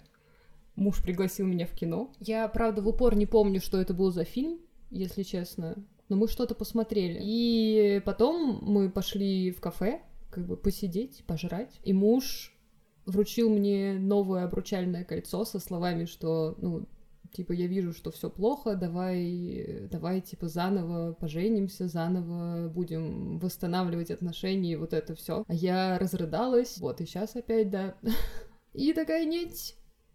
муж 0.75 1.01
пригласил 1.01 1.48
меня 1.48 1.65
в 1.65 1.72
кино. 1.72 2.13
Я, 2.20 2.48
правда, 2.48 2.82
в 2.82 2.88
упор 2.88 3.15
не 3.15 3.25
помню, 3.25 3.60
что 3.62 3.82
это 3.82 3.93
был 3.93 4.12
за 4.12 4.25
фильм, 4.25 4.60
если 4.91 5.24
честно, 5.24 5.75
но 6.10 6.15
мы 6.15 6.27
что-то 6.27 6.53
посмотрели. 6.53 7.20
И 7.20 8.01
потом 8.05 8.60
мы 8.62 8.91
пошли 8.91 9.51
в 9.51 9.60
кафе, 9.60 10.01
как 10.29 10.46
бы 10.46 10.55
посидеть, 10.55 11.24
пожрать, 11.25 11.79
и 11.84 11.93
муж 11.93 12.53
вручил 13.05 13.50
мне 13.50 13.93
новое 13.93 14.46
обручальное 14.46 15.03
кольцо 15.03 15.46
со 15.46 15.60
словами, 15.60 16.05
что, 16.05 16.55
ну, 16.60 16.86
типа, 17.34 17.52
я 17.52 17.68
вижу, 17.68 17.92
что 17.94 18.12
все 18.12 18.30
плохо, 18.30 18.75
давай, 18.75 19.88
давай, 19.92 20.22
типа, 20.22 20.48
заново 20.48 21.13
поженимся, 21.13 21.88
заново 21.88 22.70
будем 22.70 23.40
восстанавливать 23.40 24.12
отношения, 24.12 24.74
и 24.74 24.75
вот 24.78 24.94
это 24.94 25.16
все. 25.16 25.44
А 25.48 25.54
я 25.54 25.98
разрыдалась, 26.00 26.78
вот, 26.78 27.02
и 27.02 27.06
сейчас 27.06 27.36
опять, 27.36 27.70
да. 27.70 27.96
И 28.74 28.92
такая, 28.94 29.25
нет, 29.25 29.52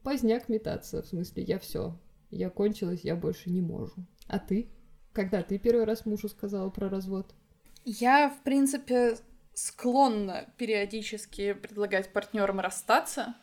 поздняк 0.02 0.48
метаться, 0.48 1.02
в 1.02 1.06
смысле, 1.06 1.44
я 1.44 1.60
все, 1.60 1.96
я 2.30 2.50
кончилась, 2.50 3.02
я 3.02 3.14
больше 3.14 3.50
не 3.50 3.60
могу. 3.60 3.90
А 4.26 4.40
ты? 4.40 4.68
Когда 5.12 5.42
ты 5.42 5.58
первый 5.58 5.84
раз 5.84 6.06
мужу 6.06 6.28
сказала 6.28 6.68
про 6.70 6.88
развод? 6.88 7.34
Я, 7.84 8.30
в 8.30 8.42
принципе, 8.42 9.16
склонна 9.54 10.52
периодически 10.56 11.52
предлагать 11.52 12.12
партнерам 12.12 12.60
расстаться, 12.60 13.34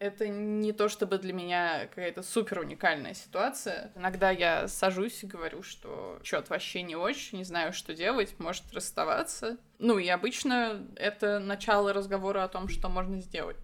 это 0.00 0.28
не 0.28 0.72
то 0.72 0.88
чтобы 0.88 1.18
для 1.18 1.32
меня 1.32 1.86
какая-то 1.86 2.22
супер 2.22 2.60
уникальная 2.60 3.14
ситуация. 3.14 3.92
Иногда 3.94 4.30
я 4.30 4.66
сажусь 4.66 5.22
и 5.22 5.26
говорю, 5.26 5.62
что 5.62 6.18
что-то 6.22 6.54
вообще 6.54 6.82
не 6.82 6.96
очень, 6.96 7.38
не 7.38 7.44
знаю, 7.44 7.74
что 7.74 7.94
делать, 7.94 8.34
может 8.38 8.64
расставаться. 8.72 9.58
Ну 9.78 9.98
и 9.98 10.08
обычно 10.08 10.86
это 10.96 11.38
начало 11.38 11.92
разговора 11.92 12.44
о 12.44 12.48
том, 12.48 12.68
что 12.68 12.88
можно 12.88 13.20
сделать. 13.20 13.58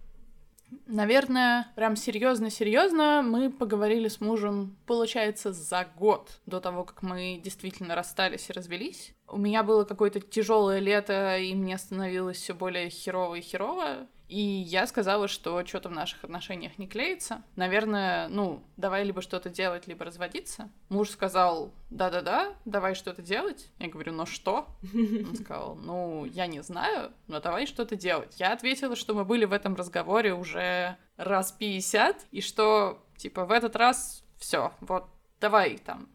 Наверное, 0.85 1.71
прям 1.75 1.95
серьезно-серьезно 1.95 3.23
мы 3.25 3.49
поговорили 3.51 4.07
с 4.07 4.21
мужем, 4.21 4.77
получается, 4.85 5.53
за 5.53 5.87
год 5.97 6.29
до 6.45 6.59
того, 6.59 6.83
как 6.83 7.01
мы 7.01 7.41
действительно 7.43 7.95
расстались 7.95 8.49
и 8.49 8.53
развелись. 8.53 9.13
У 9.27 9.37
меня 9.37 9.63
было 9.63 9.83
какое-то 9.83 10.21
тяжелое 10.21 10.79
лето, 10.79 11.37
и 11.37 11.53
мне 11.53 11.77
становилось 11.77 12.37
все 12.37 12.53
более 12.53 12.89
херово 12.89 13.35
и 13.35 13.41
херово. 13.41 14.07
И 14.27 14.39
я 14.39 14.87
сказала, 14.87 15.29
что 15.29 15.65
что-то 15.65 15.87
в 15.87 15.93
наших 15.93 16.23
отношениях 16.25 16.77
не 16.77 16.87
клеится. 16.87 17.43
Наверное, 17.55 18.27
ну, 18.27 18.61
давай 18.75 19.05
либо 19.05 19.21
что-то 19.21 19.49
делать, 19.49 19.87
либо 19.87 20.03
разводиться. 20.03 20.69
Муж 20.89 21.11
сказал, 21.11 21.71
да-да-да, 21.89 22.53
давай 22.65 22.93
что-то 22.93 23.21
делать. 23.21 23.71
Я 23.79 23.87
говорю, 23.87 24.11
ну 24.11 24.25
что? 24.25 24.67
Он 24.93 25.35
сказал, 25.41 25.75
ну, 25.75 26.25
я 26.25 26.47
не 26.47 26.61
знаю, 26.61 27.13
но 27.27 27.39
давай 27.39 27.67
что-то 27.67 27.95
делать. 27.95 28.37
Я 28.37 28.51
ответила, 28.51 28.97
что 28.97 29.13
мы 29.13 29.23
были 29.23 29.45
в 29.45 29.53
этом 29.53 29.75
разговоре 29.75 30.33
уже 30.33 30.97
раз 31.15 31.53
50, 31.53 32.27
и 32.31 32.41
что, 32.41 33.01
типа, 33.15 33.45
в 33.45 33.51
этот 33.51 33.77
раз 33.77 34.25
все, 34.37 34.73
вот, 34.81 35.05
давай 35.39 35.77
там. 35.77 36.09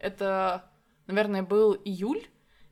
Это, 0.00 0.68
наверное, 1.06 1.44
был 1.44 1.74
июль. 1.74 2.26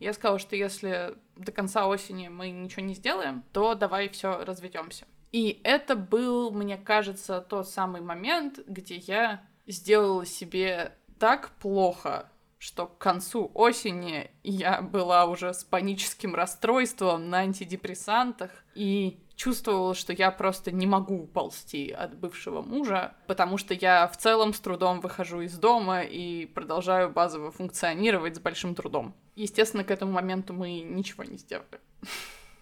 Я 0.04 0.12
сказала, 0.12 0.38
что 0.38 0.54
если 0.54 1.16
до 1.34 1.50
конца 1.50 1.86
осени 1.86 2.28
мы 2.28 2.50
ничего 2.50 2.82
не 2.82 2.92
сделаем, 2.92 3.42
то 3.54 3.74
давай 3.74 4.10
все 4.10 4.44
разведемся. 4.44 5.06
И 5.32 5.62
это 5.64 5.96
был, 5.96 6.50
мне 6.50 6.76
кажется, 6.76 7.40
тот 7.40 7.70
самый 7.70 8.02
момент, 8.02 8.58
где 8.66 8.96
я 8.96 9.46
сделала 9.66 10.26
себе 10.26 10.92
так 11.18 11.52
плохо, 11.52 12.30
что 12.58 12.86
к 12.86 12.98
концу 12.98 13.50
осени 13.54 14.30
я 14.42 14.82
была 14.82 15.24
уже 15.24 15.54
с 15.54 15.64
паническим 15.64 16.34
расстройством 16.34 17.30
на 17.30 17.38
антидепрессантах 17.38 18.50
и 18.74 19.23
чувствовала, 19.36 19.94
что 19.94 20.12
я 20.12 20.30
просто 20.30 20.70
не 20.70 20.86
могу 20.86 21.26
ползти 21.26 21.90
от 21.90 22.16
бывшего 22.16 22.62
мужа, 22.62 23.14
потому 23.26 23.58
что 23.58 23.74
я 23.74 24.06
в 24.08 24.16
целом 24.16 24.54
с 24.54 24.60
трудом 24.60 25.00
выхожу 25.00 25.40
из 25.40 25.58
дома 25.58 26.02
и 26.02 26.46
продолжаю 26.46 27.10
базово 27.10 27.50
функционировать 27.50 28.36
с 28.36 28.40
большим 28.40 28.74
трудом. 28.74 29.14
Естественно, 29.36 29.84
к 29.84 29.90
этому 29.90 30.12
моменту 30.12 30.52
мы 30.52 30.80
ничего 30.80 31.24
не 31.24 31.38
сделали. 31.38 31.80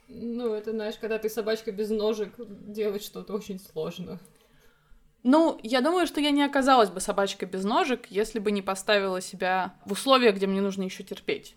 Ну, 0.09 0.53
это, 0.53 0.73
знаешь, 0.73 0.97
когда 0.99 1.19
ты 1.19 1.29
собачка 1.29 1.73
без 1.73 1.91
ножек, 1.91 2.35
делать 2.39 3.03
что-то 3.03 3.33
очень 3.33 3.59
сложно. 3.59 4.19
Ну, 5.23 5.59
я 5.63 5.81
думаю, 5.81 6.07
что 6.07 6.21
я 6.21 6.31
не 6.33 6.43
оказалась 6.43 6.91
бы 6.91 7.01
собачкой 7.01 7.49
без 7.49 7.65
ножек, 7.65 8.07
если 8.09 8.41
бы 8.41 8.51
не 8.51 8.61
поставила 8.61 9.21
себя 9.21 9.75
в 9.87 9.93
условия, 9.93 10.33
где 10.33 10.47
мне 10.47 10.61
нужно 10.61 10.83
еще 10.83 11.05
терпеть. 11.05 11.57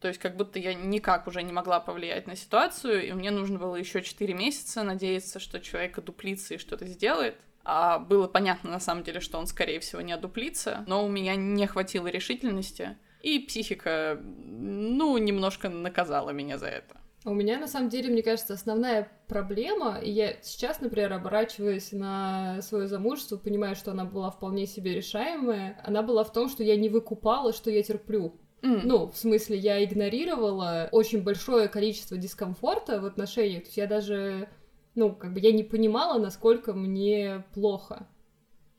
То 0.00 0.08
есть 0.08 0.20
как 0.20 0.36
будто 0.36 0.58
я 0.58 0.74
никак 0.74 1.26
уже 1.26 1.42
не 1.42 1.52
могла 1.52 1.80
повлиять 1.80 2.26
на 2.26 2.36
ситуацию, 2.36 3.06
и 3.06 3.12
мне 3.12 3.30
нужно 3.30 3.58
было 3.58 3.74
еще 3.74 4.00
4 4.00 4.32
месяца 4.34 4.82
надеяться, 4.82 5.40
что 5.40 5.60
человек 5.60 5.98
одуплится 5.98 6.54
и 6.54 6.58
что-то 6.58 6.86
сделает. 6.86 7.36
А 7.64 7.98
было 7.98 8.28
понятно 8.28 8.70
на 8.70 8.80
самом 8.80 9.02
деле, 9.02 9.20
что 9.20 9.38
он, 9.38 9.46
скорее 9.46 9.80
всего, 9.80 10.00
не 10.00 10.12
одуплится, 10.12 10.84
но 10.86 11.04
у 11.04 11.08
меня 11.08 11.34
не 11.36 11.66
хватило 11.66 12.06
решительности, 12.06 12.96
и 13.20 13.40
психика, 13.40 14.18
ну, 14.22 15.18
немножко 15.18 15.68
наказала 15.68 16.30
меня 16.30 16.56
за 16.56 16.68
это. 16.68 16.96
У 17.24 17.34
меня, 17.34 17.58
на 17.58 17.66
самом 17.66 17.88
деле, 17.88 18.10
мне 18.10 18.22
кажется, 18.22 18.54
основная 18.54 19.10
проблема, 19.26 19.98
и 19.98 20.10
я 20.10 20.40
сейчас, 20.40 20.80
например, 20.80 21.12
оборачиваясь 21.12 21.92
на 21.92 22.62
свое 22.62 22.86
замужество, 22.86 23.36
понимаю, 23.36 23.74
что 23.74 23.90
она 23.90 24.04
была 24.04 24.30
вполне 24.30 24.66
себе 24.66 24.94
решаемая, 24.94 25.78
она 25.84 26.02
была 26.02 26.22
в 26.22 26.32
том, 26.32 26.48
что 26.48 26.62
я 26.62 26.76
не 26.76 26.88
выкупала, 26.88 27.52
что 27.52 27.70
я 27.70 27.82
терплю. 27.82 28.40
Mm. 28.62 28.80
Ну, 28.84 29.06
в 29.06 29.16
смысле, 29.16 29.56
я 29.56 29.84
игнорировала 29.84 30.88
очень 30.92 31.22
большое 31.22 31.68
количество 31.68 32.16
дискомфорта 32.16 33.00
в 33.00 33.04
отношениях. 33.04 33.62
То 33.62 33.66
есть 33.66 33.76
я 33.76 33.86
даже, 33.86 34.48
ну, 34.94 35.14
как 35.14 35.32
бы 35.32 35.40
я 35.40 35.52
не 35.52 35.62
понимала, 35.62 36.18
насколько 36.18 36.72
мне 36.72 37.44
плохо. 37.54 38.08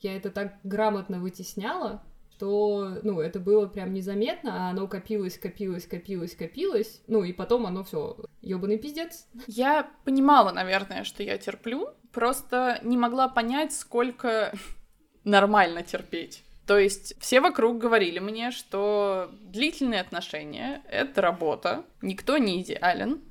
Я 0.01 0.15
это 0.15 0.29
так 0.31 0.55
грамотно 0.63 1.19
вытесняла, 1.19 2.03
что, 2.31 3.00
ну, 3.03 3.19
это 3.19 3.39
было 3.39 3.67
прям 3.67 3.93
незаметно, 3.93 4.67
а 4.67 4.69
оно 4.69 4.88
копилось, 4.88 5.38
копилось, 5.38 5.86
копилось, 5.86 6.36
копилось. 6.36 7.01
Ну, 7.07 7.24
и 7.24 7.33
потом 7.33 7.65
оно 7.65 7.83
все 7.83 8.15
ёбаный 8.41 8.77
пиздец. 8.77 9.27
Я 9.48 9.91
понимала, 10.05 10.51
наверное, 10.51 11.03
что 11.03 11.21
я 11.21 11.38
терплю, 11.38 11.89
просто 12.13 12.79
не 12.83 12.98
могла 12.98 13.27
понять, 13.27 13.74
сколько 13.74 14.53
нормально 15.24 15.83
терпеть. 15.83 16.43
То 16.70 16.78
есть 16.78 17.20
все 17.20 17.42
вокруг 17.42 17.80
говорили 17.80 18.20
мне, 18.20 18.52
что 18.52 19.32
длительные 19.42 20.02
отношения— 20.02 20.84
это 20.88 21.20
работа, 21.20 21.84
никто 22.04 22.38
не 22.38 22.62
идеален, 22.62 23.22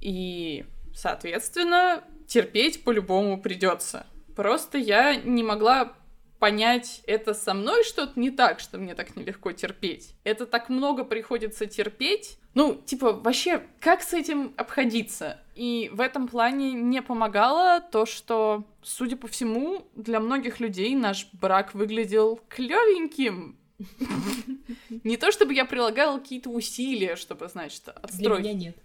и, 0.00 0.64
соответственно, 0.92 2.02
терпеть 2.26 2.82
по-любому 2.82 3.40
придется. 3.40 4.08
Просто 4.34 4.76
я 4.76 5.14
не 5.14 5.44
могла 5.44 5.92
понять, 6.40 7.00
это 7.06 7.32
со 7.32 7.54
мной 7.54 7.84
что-то 7.84 8.18
не 8.18 8.32
так, 8.32 8.58
что 8.58 8.76
мне 8.76 8.96
так 8.96 9.14
нелегко 9.14 9.52
терпеть. 9.52 10.16
Это 10.24 10.44
так 10.44 10.68
много 10.68 11.04
приходится 11.04 11.66
терпеть. 11.66 12.38
Ну, 12.54 12.74
типа, 12.74 13.12
вообще, 13.12 13.62
как 13.78 14.02
с 14.02 14.12
этим 14.14 14.52
обходиться? 14.56 15.38
И 15.54 15.88
в 15.92 16.00
этом 16.00 16.26
плане 16.26 16.72
не 16.72 17.00
помогало 17.00 17.80
то, 17.80 18.06
что, 18.06 18.64
судя 18.82 19.16
по 19.16 19.28
всему, 19.28 19.86
для 19.94 20.18
многих 20.18 20.58
людей 20.58 20.94
наш 20.96 21.28
брак 21.32 21.74
выглядел 21.74 22.40
клевеньким. 22.48 23.56
Не 25.04 25.16
то 25.16 25.30
чтобы 25.30 25.54
я 25.54 25.64
прилагала 25.64 26.18
какие-то 26.18 26.50
усилия, 26.50 27.16
чтобы, 27.16 27.48
значит, 27.48 27.88
отстроить. 27.88 28.42
Для 28.42 28.52
меня 28.52 28.52
нет. 28.52 28.76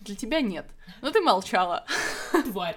Для 0.00 0.16
тебя 0.16 0.40
нет. 0.40 0.66
Но 1.00 1.10
ты 1.10 1.20
молчала. 1.20 1.84
Тварь. 2.50 2.76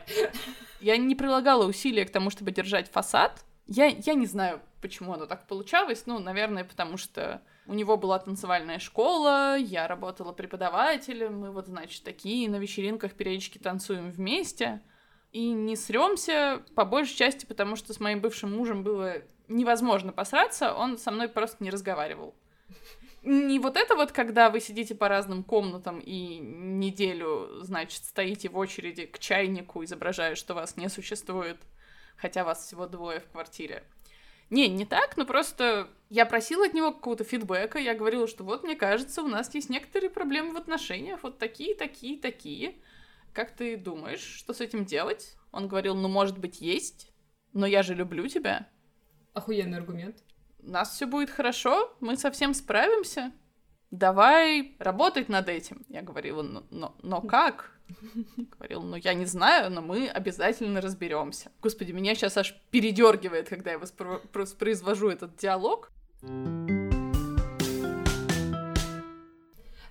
Я 0.79 0.97
не 0.97 1.15
прилагала 1.15 1.65
усилия 1.65 2.05
к 2.05 2.11
тому, 2.11 2.29
чтобы 2.29 2.51
держать 2.51 2.91
фасад, 2.91 3.43
Я, 3.67 3.87
я 3.87 4.13
не 4.13 4.27
знаю, 4.27 4.61
почему 4.81 5.13
оно 5.13 5.25
так 5.25 5.47
получалось. 5.47 6.03
Ну, 6.05 6.19
наверное, 6.19 6.63
потому 6.63 6.97
что 6.97 7.41
у 7.67 7.73
него 7.73 7.97
была 7.97 8.19
танцевальная 8.19 8.79
школа, 8.79 9.57
я 9.57 9.87
работала 9.87 10.31
преподавателем, 10.31 11.39
мы 11.39 11.51
вот, 11.51 11.67
значит, 11.67 12.03
такие 12.03 12.49
на 12.49 12.57
вечеринках 12.57 13.13
периодически 13.13 13.57
танцуем 13.57 14.11
вместе. 14.11 14.81
И 15.31 15.51
не 15.51 15.75
сремся, 15.75 16.63
по 16.75 16.85
большей 16.85 17.15
части, 17.15 17.45
потому 17.45 17.75
что 17.75 17.93
с 17.93 17.99
моим 17.99 18.21
бывшим 18.21 18.55
мужем 18.55 18.83
было 18.83 19.15
невозможно 19.47 20.13
посраться, 20.13 20.73
он 20.73 20.97
со 20.97 21.11
мной 21.11 21.27
просто 21.27 21.63
не 21.63 21.69
разговаривал. 21.69 22.35
Не 23.23 23.57
вот 23.57 23.75
это 23.75 23.95
вот, 23.95 24.11
когда 24.11 24.51
вы 24.51 24.59
сидите 24.59 24.93
по 24.93 25.09
разным 25.09 25.43
комнатам 25.43 25.99
и 25.99 26.37
неделю, 26.37 27.63
значит, 27.63 28.05
стоите 28.05 28.49
в 28.49 28.57
очереди 28.57 29.07
к 29.07 29.17
чайнику, 29.17 29.83
изображая, 29.83 30.35
что 30.35 30.53
вас 30.53 30.77
не 30.77 30.89
существует, 30.89 31.57
хотя 32.17 32.43
вас 32.43 32.65
всего 32.65 32.85
двое 32.85 33.19
в 33.19 33.27
квартире. 33.27 33.83
Не, 34.51 34.69
не 34.69 34.85
так, 34.85 35.17
но 35.17 35.25
просто 35.25 35.89
я 36.15 36.25
просила 36.25 36.65
от 36.65 36.73
него 36.73 36.93
какого-то 36.93 37.25
фидбэка, 37.25 37.77
я 37.77 37.93
говорила, 37.93 38.25
что 38.25 38.45
вот, 38.45 38.63
мне 38.63 38.77
кажется, 38.77 39.21
у 39.21 39.27
нас 39.27 39.53
есть 39.53 39.69
некоторые 39.69 40.09
проблемы 40.09 40.53
в 40.53 40.57
отношениях, 40.57 41.23
вот 41.23 41.39
такие, 41.39 41.75
такие, 41.75 42.17
такие. 42.17 42.75
Как 43.33 43.51
ты 43.51 43.75
думаешь, 43.75 44.21
что 44.21 44.53
с 44.53 44.61
этим 44.61 44.85
делать? 44.85 45.35
Он 45.51 45.67
говорил, 45.67 45.93
ну, 45.93 46.07
может 46.07 46.37
быть, 46.37 46.61
есть, 46.61 47.11
но 47.51 47.65
я 47.65 47.83
же 47.83 47.93
люблю 47.93 48.29
тебя. 48.29 48.69
Охуенный 49.33 49.77
аргумент. 49.77 50.23
У 50.59 50.69
нас 50.69 50.95
все 50.95 51.05
будет 51.05 51.29
хорошо, 51.29 51.93
мы 51.99 52.15
совсем 52.15 52.53
справимся. 52.53 53.33
Давай 53.91 54.77
работать 54.79 55.27
над 55.27 55.49
этим. 55.49 55.85
Я 55.89 56.01
говорила, 56.01 56.43
но, 56.43 56.63
но, 56.69 56.95
но 57.03 57.21
как? 57.21 57.77
Говорил, 58.37 58.83
ну 58.83 58.95
я 58.95 59.13
не 59.13 59.25
знаю, 59.25 59.69
но 59.69 59.81
мы 59.81 60.07
обязательно 60.07 60.79
разберемся. 60.79 61.51
Господи, 61.61 61.91
меня 61.91 62.15
сейчас 62.15 62.37
аж 62.37 62.55
передергивает, 62.71 63.49
когда 63.49 63.71
я 63.71 63.77
воспро- 63.77 64.21
воспроизвожу 64.33 65.09
этот 65.09 65.35
диалог. 65.35 65.91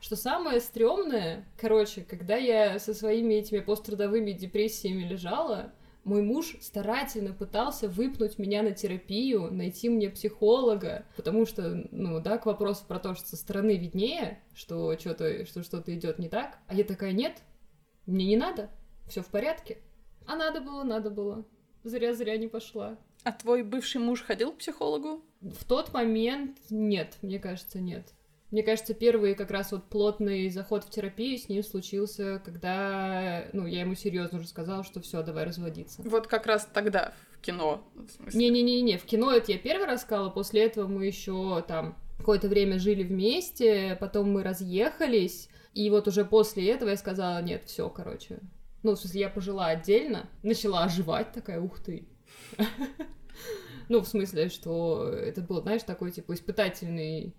Что 0.01 0.17
самое 0.17 0.61
стрёмное, 0.61 1.47
короче, 1.59 2.03
когда 2.03 2.37
я 2.37 2.79
со 2.79 2.93
своими 2.93 3.35
этими 3.35 3.61
пострадовыми 3.61 4.33
депрессиями 4.33 5.03
лежала, 5.03 5.73
мой 6.05 6.21
муж 6.21 6.57
старательно 6.61 7.33
пытался 7.33 7.89
выпнуть 7.89 8.39
меня 8.39 8.63
на 8.63 8.73
терапию, 8.73 9.51
найти 9.51 9.89
мне 9.89 10.11
психолога, 10.11 11.07
потому 11.17 11.47
что, 11.47 11.89
ну 11.91 12.21
да, 12.21 12.37
к 12.37 12.45
вопросу 12.45 12.85
про 12.87 12.99
то, 12.99 13.15
что 13.15 13.27
со 13.27 13.37
стороны 13.37 13.79
виднее, 13.79 14.43
что 14.55 14.99
что-то 14.99 15.47
что 15.47 15.63
что-то 15.63 15.95
идет 15.95 16.19
не 16.19 16.29
так, 16.29 16.59
а 16.69 16.75
я 16.75 16.85
такая 16.85 17.13
нет, 17.13 17.43
мне 18.05 18.27
не 18.27 18.37
надо, 18.37 18.71
все 19.09 19.23
в 19.23 19.29
порядке. 19.29 19.79
А 20.27 20.37
надо 20.37 20.61
было, 20.61 20.83
надо 20.83 21.11
было. 21.11 21.47
Зря-зря 21.83 22.37
не 22.37 22.49
пошла. 22.49 22.99
А 23.25 23.33
твой 23.33 23.63
бывший 23.63 24.01
муж 24.01 24.23
ходил 24.23 24.53
к 24.53 24.59
психологу? 24.59 25.25
В 25.41 25.65
тот 25.65 25.93
момент 25.93 26.59
нет, 26.71 27.17
мне 27.23 27.39
кажется, 27.39 27.81
нет. 27.81 28.13
Мне 28.51 28.63
кажется, 28.63 28.95
первый 28.95 29.35
как 29.35 29.51
раз 29.51 29.73
вот 29.73 29.85
плотный 29.89 30.49
заход 30.49 30.85
в 30.85 30.91
терапию 30.91 31.37
с 31.39 31.49
ним 31.49 31.65
случился, 31.65 32.41
когда, 32.45 33.47
ну, 33.53 33.67
я 33.67 33.81
ему 33.81 33.95
серьезно 33.95 34.39
уже 34.39 34.47
сказала, 34.47 34.85
что 34.85 35.01
все, 35.01 35.23
давай 35.23 35.45
разводиться. 35.45 36.03
Вот 36.05 36.29
как 36.29 36.47
раз 36.47 36.69
тогда 36.73 37.15
в 37.33 37.41
кино. 37.41 37.83
Не-не-не-не, 38.33 38.99
в 38.99 39.05
кино 39.05 39.33
это 39.33 39.51
я 39.51 39.59
первый 39.59 39.87
раз 39.87 40.03
сказала, 40.03 40.31
после 40.31 40.63
этого 40.63 40.87
мы 40.87 41.07
еще 41.07 41.65
там 41.67 41.97
какое-то 42.19 42.47
время 42.47 42.79
жили 42.79 43.03
вместе, 43.03 43.97
потом 43.99 44.31
мы 44.31 44.43
разъехались, 44.43 45.49
и 45.73 45.91
вот 45.91 46.07
уже 46.07 46.25
после 46.25 46.71
этого 46.71 46.91
я 46.91 46.97
сказала, 46.97 47.43
нет, 47.43 47.65
все, 47.65 47.89
короче. 47.89 48.39
Ну, 48.85 48.93
в 48.93 48.99
смысле, 49.01 49.23
я 49.23 49.29
пожила 49.31 49.67
отдельно, 49.67 50.29
начала 50.43 50.85
оживать, 50.85 51.33
такая, 51.33 51.61
ух 51.61 51.83
ты. 51.83 52.07
Ну, 53.91 54.01
в 54.01 54.09
смысле, 54.09 54.49
что 54.49 55.11
это 55.11 55.43
был, 55.43 55.61
знаешь, 55.61 55.83
такой, 55.83 56.11
типа, 56.11 56.33
испытательный 56.33 57.35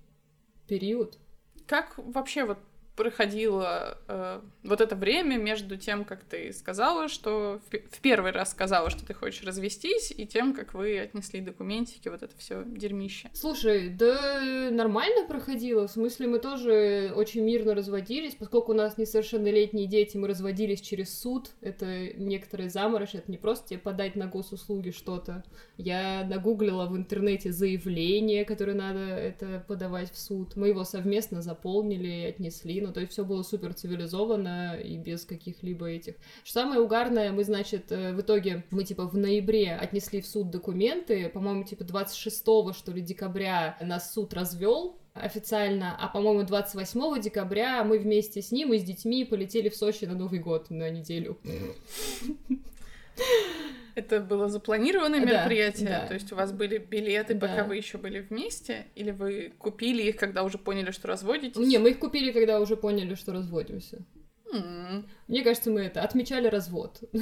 период. 0.68 1.18
Как 1.66 1.98
вообще 1.98 2.46
вот 2.46 2.60
проходило 2.96 3.98
э, 4.08 4.42
вот 4.64 4.82
это 4.82 4.96
время 4.96 5.38
между 5.38 5.78
тем, 5.78 6.06
как 6.06 6.24
ты 6.24 6.54
сказала, 6.54 7.08
что 7.08 7.60
в, 7.70 7.96
в 7.96 8.00
первый 8.02 8.32
раз 8.32 8.52
сказала, 8.52 8.90
что 8.90 9.06
ты 9.06 9.14
хочешь 9.14 9.44
развестись, 9.44 10.14
и 10.16 10.26
тем, 10.26 10.54
как 10.54 10.74
вы 10.74 11.00
отнесли 11.00 11.42
документики, 11.42 12.08
вот 12.08 12.24
это 12.24 12.36
все 12.38 12.64
дерьмище. 12.66 13.30
Слушай, 13.34 13.90
да 13.90 14.70
нормально 14.72 15.28
проходило. 15.28 15.88
В 15.88 15.92
смысле, 15.92 16.28
мы 16.28 16.40
тоже 16.40 17.12
очень 17.16 17.42
мирно 17.42 17.76
разводились, 17.76 18.36
поскольку 18.36 18.72
у 18.72 18.76
нас 18.76 18.98
несовершеннолетние 18.98 19.88
дети, 19.88 20.16
мы 20.18 20.28
разводились 20.28 20.82
через 20.82 21.20
суд. 21.20 21.52
Это 21.62 22.14
некоторые 22.16 22.70
заморочь, 22.70 23.14
это 23.16 23.30
не 23.30 23.38
просто 23.38 23.70
тебе 23.70 23.80
подать 23.80 24.16
на 24.16 24.28
госуслуги 24.28 24.92
что-то. 24.92 25.44
Я 25.78 26.26
нагуглила 26.26 26.86
в 26.86 26.96
интернете 26.96 27.52
заявление, 27.52 28.46
которое 28.46 28.74
надо 28.74 29.00
это 29.00 29.64
подавать 29.68 30.12
в 30.12 30.18
суд. 30.18 30.56
Мы 30.56 30.70
его 30.70 30.86
совместно 30.86 31.42
заполнили 31.42 32.08
и 32.08 32.26
отнесли 32.26 32.85
ну, 32.86 32.94
то 32.94 33.02
есть 33.02 33.12
все 33.12 33.26
было 33.26 33.44
супер 33.44 33.74
цивилизованно 33.74 34.76
и 34.76 34.98
без 34.98 35.26
каких-либо 35.26 35.90
этих. 35.90 36.16
Что 36.44 36.62
самое 36.62 36.80
угарное, 36.80 37.32
мы, 37.32 37.44
значит, 37.44 37.92
э, 37.92 38.14
в 38.14 38.22
итоге, 38.22 38.64
мы, 38.72 38.84
типа, 38.84 39.08
в 39.08 39.18
ноябре 39.18 39.76
отнесли 39.76 40.22
в 40.22 40.28
суд 40.28 40.52
документы, 40.52 41.30
по-моему, 41.30 41.64
типа, 41.64 41.84
26 41.84 42.46
что 42.74 42.92
ли, 42.92 43.02
декабря 43.02 43.78
нас 43.82 44.14
суд 44.14 44.34
развел, 44.34 44.98
официально, 45.14 45.96
а, 45.98 46.08
по-моему, 46.08 46.44
28 46.44 47.22
декабря 47.22 47.84
мы 47.84 47.98
вместе 47.98 48.42
с 48.42 48.52
ним 48.52 48.74
и 48.74 48.80
с 48.80 48.84
детьми 48.84 49.26
полетели 49.26 49.70
в 49.70 49.76
Сочи 49.76 50.06
на 50.06 50.14
Новый 50.14 50.40
год 50.40 50.70
на 50.70 50.90
неделю. 50.90 51.38
Это 53.96 54.20
было 54.20 54.50
запланированное 54.50 55.22
мероприятие? 55.22 55.88
Да, 55.88 56.02
да. 56.02 56.08
То 56.08 56.14
есть 56.16 56.32
у 56.32 56.36
вас 56.36 56.52
были 56.52 56.78
билеты, 56.78 57.34
да. 57.34 57.48
пока 57.48 57.64
вы 57.64 57.78
еще 57.78 57.98
были 57.98 58.20
вместе? 58.20 58.88
Или 58.96 59.12
вы 59.12 59.54
купили 59.58 60.04
их, 60.04 60.18
когда 60.18 60.44
уже 60.44 60.58
поняли, 60.58 60.92
что 60.92 61.08
разводитесь? 61.08 61.56
Не, 61.56 61.78
мы 61.78 61.92
их 61.92 62.00
купили, 62.00 62.32
когда 62.32 62.60
уже 62.60 62.76
поняли, 62.76 63.16
что 63.16 63.32
разводимся. 63.32 64.06
Mm. 64.54 65.06
Мне 65.28 65.44
кажется, 65.44 65.72
мы 65.72 65.82
это 65.82 66.02
отмечали 66.02 66.48
развод. 66.48 67.00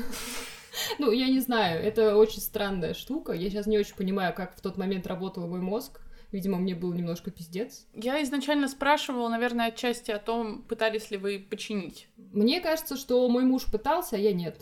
Ну, 0.98 1.12
я 1.12 1.28
не 1.28 1.40
знаю, 1.40 1.84
это 1.84 2.18
очень 2.18 2.42
странная 2.42 2.96
штука. 2.96 3.34
Я 3.34 3.52
сейчас 3.52 3.68
не 3.68 3.78
очень 3.78 3.96
понимаю, 3.96 4.34
как 4.34 4.58
в 4.58 4.62
тот 4.62 4.76
момент 4.76 5.06
работал 5.06 5.48
мой 5.48 5.62
мозг. 5.62 6.02
Видимо, 6.32 6.58
мне 6.58 6.74
был 6.74 6.92
немножко 6.94 7.30
пиздец. 7.30 7.86
Я 7.94 8.22
изначально 8.24 8.68
спрашивала, 8.68 9.30
наверное, 9.30 9.68
отчасти 9.68 10.10
о 10.10 10.18
том, 10.18 10.64
пытались 10.64 11.12
ли 11.12 11.18
вы 11.18 11.46
починить. 11.48 12.08
Мне 12.18 12.60
кажется, 12.60 12.98
что 12.98 13.30
мой 13.30 13.44
муж 13.44 13.66
пытался, 13.72 14.16
а 14.16 14.20
я 14.20 14.34
нет. 14.34 14.60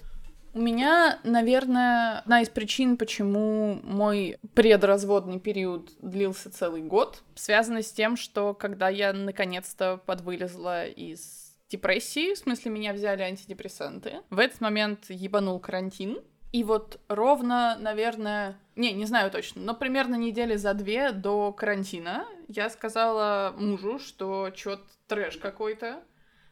У 0.54 0.60
меня, 0.60 1.20
наверное, 1.24 2.20
одна 2.20 2.42
из 2.42 2.50
причин, 2.50 2.98
почему 2.98 3.80
мой 3.84 4.38
предразводный 4.54 5.40
период 5.40 5.92
длился 6.02 6.52
целый 6.52 6.82
год, 6.82 7.24
связана 7.36 7.82
с 7.82 7.92
тем, 7.92 8.18
что 8.18 8.54
когда 8.54 8.90
я 8.90 9.14
наконец-то 9.14 10.02
подвылезла 10.06 10.88
из 10.88 11.56
депрессии, 11.70 12.34
в 12.34 12.38
смысле 12.38 12.72
меня 12.72 12.92
взяли 12.92 13.22
антидепрессанты, 13.22 14.20
в 14.30 14.40
этот 14.40 14.60
момент 14.60 15.06
ебанул 15.08 15.58
карантин, 15.60 16.20
и 16.52 16.66
вот 16.66 17.00
ровно, 17.08 17.78
наверное, 17.80 18.60
не, 18.76 18.92
не 18.92 19.06
знаю 19.06 19.32
точно, 19.32 19.62
но 19.62 19.74
примерно 19.74 20.16
недели 20.16 20.58
за 20.58 20.74
две 20.74 21.14
до 21.14 21.54
карантина 21.54 22.26
я 22.50 22.70
сказала 22.70 23.56
мужу, 23.58 24.00
что 24.00 24.50
чё 24.54 24.80
трэш 25.08 25.38
какой-то, 25.38 26.02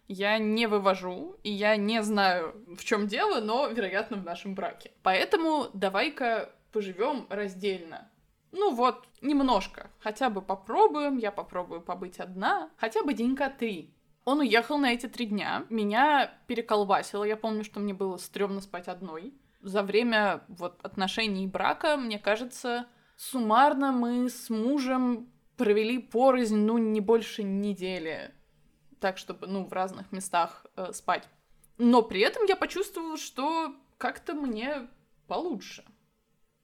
я 0.10 0.40
не 0.40 0.68
вывожу, 0.68 1.38
и 1.44 1.52
я 1.52 1.78
не 1.78 2.02
знаю, 2.02 2.56
в 2.76 2.84
чем 2.84 3.08
дело, 3.08 3.40
но, 3.40 3.68
вероятно, 3.68 4.18
в 4.18 4.26
нашем 4.26 4.56
браке. 4.56 4.92
Поэтому 5.04 5.68
давай-ка 5.74 6.50
поживем 6.74 7.28
раздельно. 7.30 8.10
Ну 8.52 8.74
вот, 8.74 9.06
немножко. 9.22 9.92
Хотя 10.00 10.32
бы 10.32 10.42
попробуем, 10.42 11.18
я 11.18 11.32
попробую 11.32 11.82
побыть 11.82 12.20
одна. 12.20 12.72
Хотя 12.78 13.04
бы 13.04 13.14
денька 13.14 13.50
три. 13.52 13.94
Он 14.26 14.40
уехал 14.40 14.80
на 14.80 14.94
эти 14.94 15.08
три 15.08 15.28
дня. 15.28 15.66
Меня 15.70 16.34
переколбасило. 16.48 17.24
Я 17.24 17.38
помню, 17.38 17.64
что 17.64 17.80
мне 17.80 17.94
было 17.94 18.18
стрёмно 18.18 18.62
спать 18.62 18.88
одной. 18.88 19.36
За 19.62 19.84
время 19.84 20.42
вот 20.48 20.80
отношений 20.82 21.44
и 21.44 21.48
брака, 21.48 21.98
мне 21.98 22.18
кажется, 22.18 22.88
суммарно 23.16 23.92
мы 23.92 24.28
с 24.28 24.50
мужем 24.50 25.30
провели 25.56 26.00
порознь, 26.00 26.58
ну, 26.58 26.80
не 26.80 27.02
больше 27.02 27.44
недели 27.44 28.34
так, 29.00 29.18
чтобы, 29.18 29.48
ну, 29.48 29.66
в 29.66 29.74
разных 29.74 30.12
местах 30.12 30.66
э, 30.76 30.92
спать. 30.94 31.28
Но 31.78 32.02
при 32.02 32.22
этом 32.22 32.46
я 32.46 32.56
почувствовала, 32.56 33.18
что 33.18 33.74
как-то 33.98 34.34
мне 34.34 34.88
получше. 35.28 35.84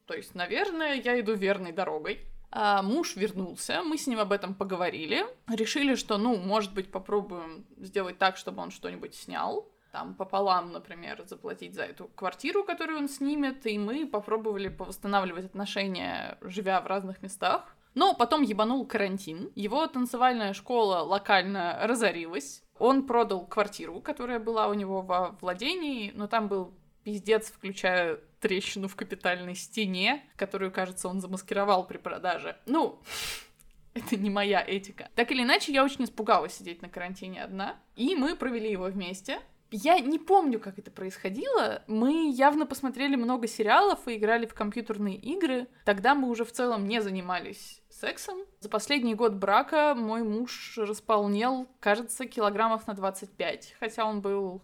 То 0.05 0.13
есть, 0.13 0.35
наверное, 0.35 0.95
я 0.95 1.19
иду 1.19 1.33
верной 1.33 1.71
дорогой. 1.71 2.19
А 2.51 2.81
муж 2.81 3.17
вернулся, 3.17 3.83
мы 3.83 3.97
с 3.97 4.07
ним 4.07 4.19
об 4.19 4.31
этом 4.31 4.55
поговорили, 4.55 5.25
решили, 5.47 5.95
что, 5.95 6.17
ну, 6.17 6.37
может 6.37 6.73
быть, 6.73 6.89
попробуем 6.89 7.65
сделать 7.75 8.17
так, 8.17 8.37
чтобы 8.37 8.61
он 8.61 8.71
что-нибудь 8.71 9.13
снял, 9.13 9.69
там 9.91 10.13
пополам, 10.13 10.71
например, 10.71 11.23
заплатить 11.25 11.73
за 11.73 11.83
эту 11.83 12.07
квартиру, 12.09 12.63
которую 12.63 12.99
он 12.99 13.09
снимет, 13.09 13.65
и 13.65 13.77
мы 13.77 14.07
попробовали 14.07 14.69
повосстанавливать 14.69 15.45
отношения, 15.45 16.37
живя 16.41 16.79
в 16.79 16.87
разных 16.87 17.21
местах. 17.21 17.75
Но 17.95 18.13
потом 18.13 18.43
ебанул 18.43 18.85
карантин, 18.85 19.51
его 19.55 19.87
танцевальная 19.87 20.53
школа 20.53 20.97
локально 20.97 21.79
разорилась, 21.83 22.61
он 22.77 23.07
продал 23.07 23.45
квартиру, 23.45 24.01
которая 24.01 24.39
была 24.39 24.67
у 24.67 24.73
него 24.73 25.01
во 25.01 25.31
владении, 25.39 26.11
но 26.13 26.27
там 26.27 26.47
был 26.47 26.73
пиздец, 27.03 27.51
включая 27.51 28.19
трещину 28.41 28.87
в 28.87 28.95
капитальной 28.95 29.55
стене, 29.55 30.23
которую, 30.35 30.71
кажется, 30.71 31.07
он 31.07 31.21
замаскировал 31.21 31.85
при 31.87 31.97
продаже. 31.97 32.57
Ну, 32.65 32.99
это 33.93 34.17
не 34.17 34.29
моя 34.29 34.61
этика. 34.65 35.09
Так 35.15 35.31
или 35.31 35.43
иначе, 35.43 35.71
я 35.71 35.83
очень 35.83 36.03
испугалась 36.03 36.53
сидеть 36.53 36.81
на 36.81 36.89
карантине 36.89 37.43
одна, 37.43 37.77
и 37.95 38.15
мы 38.15 38.35
провели 38.35 38.69
его 38.69 38.85
вместе. 38.85 39.39
Я 39.71 39.99
не 39.99 40.19
помню, 40.19 40.59
как 40.59 40.77
это 40.77 40.91
происходило. 40.91 41.83
Мы 41.87 42.31
явно 42.31 42.65
посмотрели 42.65 43.15
много 43.15 43.47
сериалов 43.47 44.07
и 44.07 44.15
играли 44.15 44.45
в 44.45 44.53
компьютерные 44.53 45.15
игры. 45.15 45.67
Тогда 45.85 46.13
мы 46.13 46.29
уже 46.29 46.45
в 46.45 46.51
целом 46.51 46.87
не 46.87 47.01
занимались 47.01 47.81
сексом. 47.99 48.37
За 48.59 48.69
последний 48.69 49.15
год 49.15 49.33
брака 49.33 49.95
мой 49.95 50.23
муж 50.23 50.77
располнел, 50.77 51.67
кажется, 51.79 52.25
килограммов 52.25 52.87
на 52.87 52.93
25, 52.93 53.75
хотя 53.79 54.05
он 54.05 54.21
был 54.21 54.61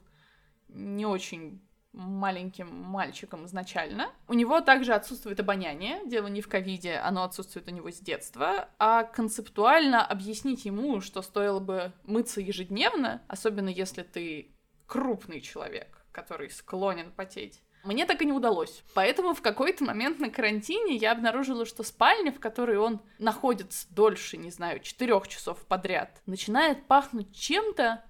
не 0.70 1.06
очень 1.06 1.62
маленьким 1.94 2.74
мальчиком 2.74 3.46
изначально. 3.46 4.10
У 4.28 4.34
него 4.34 4.62
также 4.62 4.94
отсутствует 4.94 5.40
обоняние, 5.40 6.00
дело 6.06 6.28
не 6.28 6.42
в 6.42 6.48
ковиде, 6.48 6.96
оно 6.96 7.24
отсутствует 7.24 7.68
у 7.68 7.72
него 7.72 7.92
с 7.92 8.00
детства, 8.00 8.70
а 8.80 9.04
концептуально 9.04 10.06
объяснить 10.06 10.66
ему, 10.66 11.02
что 11.02 11.22
стоило 11.22 11.60
бы 11.60 11.92
мыться 12.04 12.40
ежедневно, 12.40 13.22
особенно 13.28 13.70
если 13.70 14.04
ты 14.04 14.52
крупный 14.88 15.42
человек, 15.42 16.06
который 16.12 16.50
склонен 16.50 17.12
потеть, 17.12 17.62
мне 17.84 18.06
так 18.06 18.22
и 18.22 18.26
не 18.26 18.32
удалось. 18.32 18.84
Поэтому 18.94 19.34
в 19.34 19.42
какой-то 19.42 19.84
момент 19.84 20.20
на 20.20 20.30
карантине 20.30 20.96
я 20.96 21.12
обнаружила, 21.12 21.66
что 21.66 21.84
спальня, 21.84 22.32
в 22.32 22.40
которой 22.40 22.78
он 22.78 23.02
находится 23.20 23.88
дольше, 23.92 24.38
не 24.38 24.52
знаю, 24.52 24.80
четырех 24.80 25.28
часов 25.28 25.66
подряд, 25.66 26.22
начинает 26.26 26.86
пахнуть 26.88 27.36
чем-то, 27.36 28.04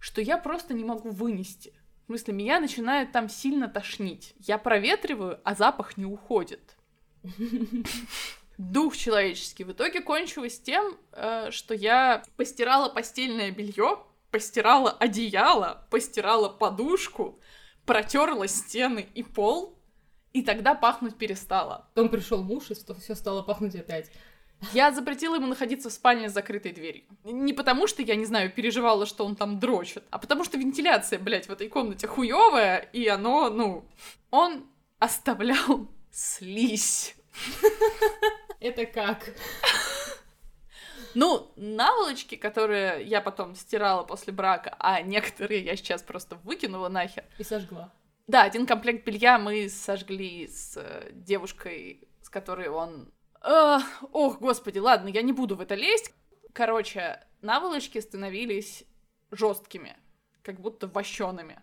что 0.00 0.20
я 0.20 0.36
просто 0.36 0.74
не 0.74 0.84
могу 0.84 1.10
вынести. 1.10 1.72
В 2.02 2.06
смысле, 2.06 2.34
меня 2.34 2.60
начинает 2.60 3.12
там 3.12 3.30
сильно 3.30 3.66
тошнить. 3.66 4.34
Я 4.38 4.58
проветриваю, 4.58 5.40
а 5.42 5.54
запах 5.54 5.96
не 5.96 6.04
уходит. 6.04 6.76
Дух 8.58 8.96
человеческий. 8.96 9.64
В 9.64 9.72
итоге 9.72 10.00
кончилось 10.00 10.60
тем, 10.60 10.96
э, 11.12 11.50
что 11.50 11.74
я 11.74 12.22
постирала 12.36 12.88
постельное 12.90 13.50
белье, 13.50 13.98
постирала 14.30 14.90
одеяло, 14.90 15.86
постирала 15.90 16.50
подушку, 16.50 17.40
протерла 17.84 18.48
стены 18.48 19.08
и 19.14 19.22
пол, 19.22 19.78
и 20.32 20.42
тогда 20.42 20.74
пахнуть 20.74 21.16
перестало. 21.16 21.88
Потом 21.94 22.10
пришел 22.10 22.42
муж, 22.42 22.70
и 22.70 22.74
все 22.74 23.14
стало 23.14 23.42
пахнуть 23.42 23.76
опять. 23.76 24.10
Я 24.72 24.92
запретила 24.92 25.36
ему 25.36 25.46
находиться 25.46 25.90
в 25.90 25.92
спальне 25.92 26.28
с 26.28 26.32
закрытой 26.32 26.72
дверью. 26.72 27.04
Не 27.24 27.52
потому, 27.52 27.86
что 27.86 28.02
я, 28.02 28.16
не 28.16 28.24
знаю, 28.24 28.50
переживала, 28.50 29.06
что 29.06 29.26
он 29.26 29.36
там 29.36 29.58
дрочит, 29.58 30.04
а 30.10 30.18
потому 30.18 30.44
что 30.44 30.56
вентиляция, 30.56 31.18
блядь, 31.18 31.48
в 31.48 31.52
этой 31.52 31.68
комнате 31.68 32.06
хуевая, 32.06 32.78
и 32.78 33.06
оно, 33.06 33.50
ну... 33.50 33.84
Он 34.30 34.66
оставлял 34.98 35.88
слизь. 36.10 37.14
Это 38.60 38.86
как? 38.86 39.34
Ну, 41.14 41.52
наволочки, 41.56 42.34
которые 42.34 43.04
я 43.04 43.20
потом 43.20 43.54
стирала 43.54 44.02
после 44.04 44.32
брака, 44.32 44.76
а 44.78 45.00
некоторые 45.02 45.64
я 45.64 45.76
сейчас 45.76 46.02
просто 46.02 46.36
выкинула 46.36 46.88
нахер. 46.88 47.24
И 47.38 47.44
сожгла. 47.44 47.92
Да, 48.26 48.42
один 48.42 48.66
комплект 48.66 49.06
белья 49.06 49.38
мы 49.38 49.68
сожгли 49.68 50.48
с 50.48 50.76
э, 50.76 51.10
девушкой, 51.12 52.08
с 52.22 52.30
которой 52.30 52.68
он 52.68 53.12
ох, 53.44 54.38
господи, 54.40 54.78
ладно, 54.78 55.08
я 55.08 55.22
не 55.22 55.32
буду 55.32 55.56
в 55.56 55.60
это 55.60 55.74
лезть. 55.74 56.12
Короче, 56.52 57.20
наволочки 57.42 58.00
становились 58.00 58.84
жесткими, 59.30 59.96
как 60.42 60.60
будто 60.60 60.86
вощеными. 60.86 61.60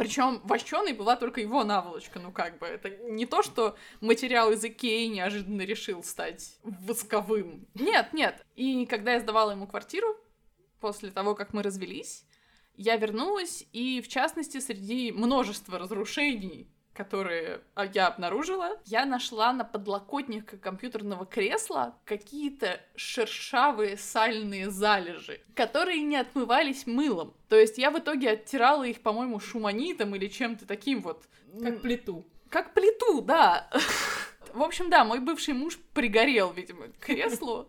Причем 0.00 0.40
вощеной 0.44 0.94
была 0.94 1.14
только 1.14 1.42
его 1.42 1.62
наволочка, 1.62 2.20
ну 2.20 2.32
как 2.32 2.58
бы. 2.58 2.64
Это 2.64 2.88
не 2.88 3.26
то, 3.26 3.42
что 3.42 3.76
материал 4.00 4.50
из 4.50 4.64
Икеи 4.64 5.08
неожиданно 5.08 5.60
решил 5.60 6.02
стать 6.02 6.56
восковым. 6.62 7.66
Нет, 7.74 8.14
нет. 8.14 8.46
И 8.56 8.86
когда 8.86 9.12
я 9.12 9.20
сдавала 9.20 9.50
ему 9.50 9.66
квартиру, 9.66 10.16
после 10.80 11.10
того, 11.10 11.34
как 11.34 11.52
мы 11.52 11.62
развелись, 11.62 12.24
я 12.76 12.96
вернулась, 12.96 13.66
и 13.74 14.00
в 14.00 14.08
частности, 14.08 14.58
среди 14.60 15.12
множества 15.12 15.78
разрушений, 15.78 16.72
которые 16.92 17.60
а, 17.74 17.86
я 17.86 18.08
обнаружила, 18.08 18.78
я 18.84 19.04
нашла 19.06 19.52
на 19.52 19.64
подлокотниках 19.64 20.60
компьютерного 20.60 21.24
кресла 21.24 21.96
какие-то 22.04 22.80
шершавые 22.96 23.96
сальные 23.96 24.70
залежи, 24.70 25.40
которые 25.54 26.02
не 26.02 26.16
отмывались 26.16 26.86
мылом. 26.86 27.34
То 27.48 27.56
есть 27.56 27.78
я 27.78 27.90
в 27.90 27.98
итоге 27.98 28.30
оттирала 28.30 28.84
их, 28.84 29.00
по-моему, 29.02 29.40
шуманитом 29.40 30.14
или 30.16 30.26
чем-то 30.26 30.66
таким 30.66 31.02
вот. 31.02 31.24
Как 31.62 31.80
плиту. 31.80 32.24
Как 32.48 32.74
плиту, 32.74 33.20
да. 33.22 33.70
В 34.52 34.62
общем, 34.62 34.90
да, 34.90 35.04
мой 35.04 35.20
бывший 35.20 35.54
муж 35.54 35.78
пригорел, 35.94 36.52
видимо, 36.52 36.88
к 36.88 36.98
креслу. 36.98 37.68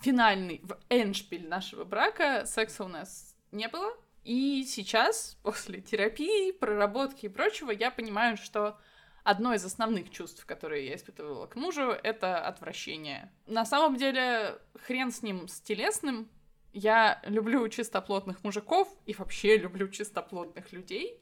Финальный, 0.00 0.60
в 0.62 0.78
эншпиль 0.88 1.46
нашего 1.48 1.84
брака 1.84 2.44
секса 2.46 2.84
у 2.84 2.88
нас 2.88 3.34
не 3.52 3.68
было, 3.68 3.94
и 4.24 4.64
сейчас, 4.64 5.38
после 5.42 5.80
терапии, 5.80 6.52
проработки 6.52 7.26
и 7.26 7.28
прочего, 7.28 7.70
я 7.70 7.90
понимаю, 7.90 8.36
что 8.36 8.78
одно 9.22 9.54
из 9.54 9.64
основных 9.64 10.10
чувств, 10.10 10.44
которые 10.44 10.86
я 10.86 10.96
испытывала 10.96 11.46
к 11.46 11.56
мужу, 11.56 11.90
это 11.90 12.46
отвращение. 12.46 13.32
На 13.46 13.64
самом 13.64 13.96
деле, 13.96 14.58
хрен 14.86 15.10
с 15.10 15.22
ним, 15.22 15.48
с 15.48 15.60
телесным. 15.60 16.28
Я 16.72 17.20
люблю 17.24 17.68
чистоплотных 17.68 18.42
мужиков 18.42 18.88
и 19.06 19.14
вообще 19.14 19.56
люблю 19.56 19.88
чистоплотных 19.88 20.72
людей. 20.72 21.20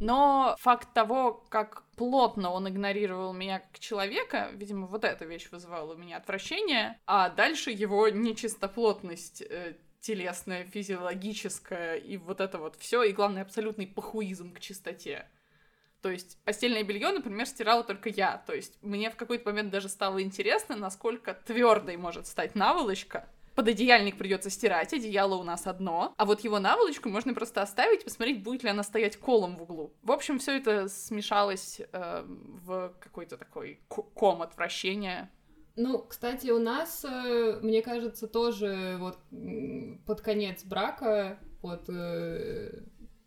Но 0.00 0.56
факт 0.60 0.92
того, 0.92 1.32
как 1.48 1.84
плотно 1.96 2.50
он 2.50 2.68
игнорировал 2.68 3.32
меня 3.32 3.60
как 3.60 3.78
человека, 3.78 4.50
видимо, 4.52 4.86
вот 4.86 5.04
эта 5.04 5.24
вещь 5.24 5.48
вызывала 5.50 5.94
у 5.94 5.96
меня 5.96 6.18
отвращение, 6.18 7.00
а 7.06 7.30
дальше 7.30 7.70
его 7.70 8.08
нечистоплотность 8.08 9.42
э, 9.42 9.76
телесное, 10.08 10.64
физиологическое 10.64 11.96
и 11.96 12.16
вот 12.16 12.40
это 12.40 12.56
вот 12.58 12.76
все, 12.76 13.02
и 13.02 13.12
главное, 13.12 13.42
абсолютный 13.42 13.86
похуизм 13.86 14.54
к 14.54 14.60
чистоте. 14.60 15.28
То 16.00 16.10
есть 16.10 16.38
постельное 16.44 16.82
белье, 16.82 17.10
например, 17.10 17.46
стирала 17.46 17.84
только 17.84 18.08
я. 18.08 18.42
То 18.46 18.54
есть 18.54 18.78
мне 18.82 19.10
в 19.10 19.16
какой-то 19.16 19.50
момент 19.50 19.70
даже 19.70 19.90
стало 19.90 20.22
интересно, 20.22 20.76
насколько 20.76 21.34
твердой 21.34 21.98
может 21.98 22.26
стать 22.26 22.54
наволочка. 22.54 23.28
Пододеяльник 23.54 24.16
придется 24.16 24.48
стирать, 24.48 24.94
одеяло 24.94 25.34
у 25.34 25.42
нас 25.42 25.66
одно, 25.66 26.14
а 26.16 26.24
вот 26.24 26.40
его 26.40 26.58
наволочку 26.58 27.10
можно 27.10 27.34
просто 27.34 27.60
оставить, 27.60 28.04
посмотреть, 28.04 28.42
будет 28.42 28.62
ли 28.62 28.70
она 28.70 28.84
стоять 28.84 29.18
колом 29.18 29.56
в 29.56 29.62
углу. 29.62 29.92
В 30.02 30.12
общем, 30.12 30.38
все 30.38 30.56
это 30.56 30.88
смешалось 30.88 31.80
э, 31.80 32.24
в 32.24 32.94
какой-то 33.00 33.36
такой 33.36 33.80
ком 33.88 34.40
отвращения 34.40 35.30
ну, 35.78 35.98
кстати, 36.00 36.50
у 36.50 36.58
нас, 36.58 37.04
э, 37.04 37.60
мне 37.62 37.82
кажется, 37.82 38.26
тоже 38.26 38.96
вот 38.98 39.16
под 40.04 40.20
конец 40.20 40.64
брака, 40.64 41.38
вот 41.62 41.84
э, 41.88 42.82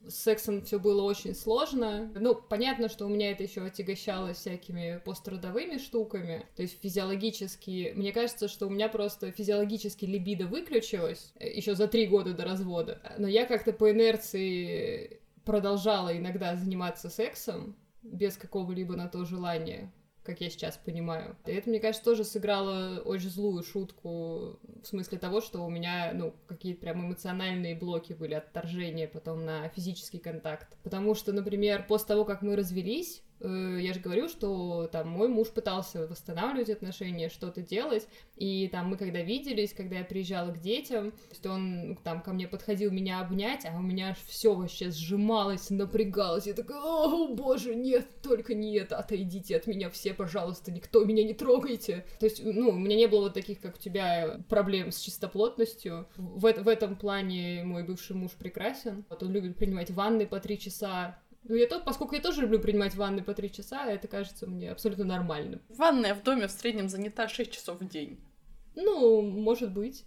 с 0.06 0.16
сексом 0.16 0.62
все 0.64 0.78
было 0.78 1.04
очень 1.04 1.34
сложно. 1.34 2.12
Ну, 2.14 2.36
понятно, 2.36 2.90
что 2.90 3.06
у 3.06 3.10
меня 3.10 3.32
это 3.32 3.44
еще 3.44 3.62
отягощалось 3.62 4.38
всякими 4.38 5.02
пострадовыми 5.06 5.78
штуками. 5.78 6.46
То 6.56 6.64
есть 6.64 6.82
физиологически, 6.82 7.94
мне 7.96 8.12
кажется, 8.12 8.50
что 8.50 8.68
у 8.68 8.70
меня 8.70 8.90
просто 8.90 9.32
физиологически 9.32 10.04
либидо 10.04 10.46
выключилось 10.46 11.34
э, 11.40 11.50
еще 11.50 11.74
за 11.74 11.88
три 11.88 12.06
года 12.06 12.34
до 12.34 12.44
развода. 12.44 13.16
Но 13.18 13.30
я 13.30 13.46
как-то 13.46 13.72
по 13.72 13.92
инерции 13.92 15.22
продолжала 15.46 16.16
иногда 16.18 16.56
заниматься 16.58 17.10
сексом 17.10 17.78
без 18.04 18.36
какого-либо 18.36 18.98
на 18.98 19.08
то 19.08 19.24
желания 19.24 19.92
как 20.24 20.42
я 20.42 20.50
сейчас 20.50 20.78
понимаю. 20.78 21.36
И 21.46 21.52
это, 21.52 21.70
мне 21.70 21.80
кажется, 21.80 22.04
тоже 22.04 22.24
сыграло 22.24 23.02
очень 23.02 23.30
злую 23.30 23.64
шутку 23.64 24.60
в 24.82 24.86
смысле 24.86 25.18
того, 25.18 25.42
что 25.42 25.64
у 25.64 25.70
меня, 25.70 26.12
ну, 26.14 26.34
какие-то 26.48 26.82
прям 26.82 27.06
эмоциональные 27.06 27.76
блоки 27.76 28.14
были, 28.14 28.36
отторжения 28.36 29.08
потом 29.08 29.46
на 29.46 29.68
физический 29.70 30.20
контакт. 30.20 30.78
Потому 30.84 31.16
что, 31.16 31.34
например, 31.34 31.86
после 31.88 32.10
того, 32.10 32.26
как 32.26 32.42
мы 32.42 32.56
развелись, 32.56 33.24
я 33.44 33.94
же 33.94 34.00
говорю, 34.00 34.30
что 34.30 34.88
там 34.92 35.10
мой 35.10 35.28
муж 35.28 35.50
пытался 35.50 36.08
восстанавливать 36.08 36.70
отношения, 36.70 37.30
что-то 37.30 37.62
делать, 37.62 38.08
и 38.36 38.68
там 38.68 38.90
мы 38.90 38.98
когда 38.98 39.22
виделись, 39.22 39.74
когда 39.74 39.98
я 39.98 40.04
приезжала 40.04 40.52
к 40.52 40.60
детям, 40.60 41.14
то 41.42 41.52
он 41.52 41.98
там 42.04 42.22
ко 42.22 42.34
мне 42.34 42.48
подходил 42.48 42.92
меня 42.92 43.22
обнять, 43.22 43.66
а 43.66 43.78
у 43.78 43.82
меня 43.82 44.10
аж 44.10 44.18
все 44.28 44.54
вообще 44.54 44.92
сжималось, 44.92 45.70
напрягалось, 45.70 46.48
я 46.48 46.54
такая, 46.54 46.80
о 46.82 47.28
боже, 47.34 47.76
нет, 47.76 48.08
только 48.22 48.54
не 48.54 48.76
это, 48.78 48.98
отойдите 48.98 49.56
от 49.56 49.68
меня 49.68 49.90
все, 49.90 50.14
пожалуйста, 50.14 50.72
никто 50.72 51.04
меня 51.04 51.24
не 51.24 51.34
трогайте. 51.34 52.06
То 52.20 52.26
есть, 52.26 52.44
ну, 52.44 52.70
у 52.70 52.74
меня 52.78 52.96
не 52.96 53.08
было 53.08 53.24
вот 53.24 53.34
таких, 53.34 53.60
как 53.60 53.76
у 53.76 53.80
тебя, 53.80 54.40
проблем 54.50 54.92
с 54.92 55.00
чистоплотностью. 55.00 56.08
В, 56.16 56.42
в 56.42 56.68
этом 56.68 56.96
плане 56.96 57.64
мой 57.64 57.84
бывший 57.84 58.16
муж 58.16 58.32
прекрасен. 58.32 59.06
Вот 59.10 59.24
он 59.24 59.32
любит 59.32 59.58
принимать 59.58 59.92
ванны 59.92 60.26
по 60.26 60.40
три 60.40 60.60
часа, 60.60 61.20
ну, 61.44 61.56
я 61.56 61.68
то, 61.68 61.80
поскольку 61.80 62.16
я 62.16 62.22
тоже 62.22 62.42
люблю 62.42 62.60
принимать 62.60 62.96
ванны 62.96 63.24
по 63.24 63.34
три 63.34 63.52
часа, 63.52 63.86
это 63.86 64.08
кажется 64.08 64.48
мне 64.48 64.72
абсолютно 64.72 65.06
нормальным. 65.06 65.62
Ванная 65.70 66.14
в 66.14 66.24
доме 66.24 66.48
в 66.48 66.52
среднем 66.52 66.90
занята 66.90 67.28
6 67.28 67.52
часов 67.52 67.80
в 67.80 67.88
день. 67.88 68.20
Ну, 68.76 69.22
может 69.22 69.74
быть. 69.74 70.06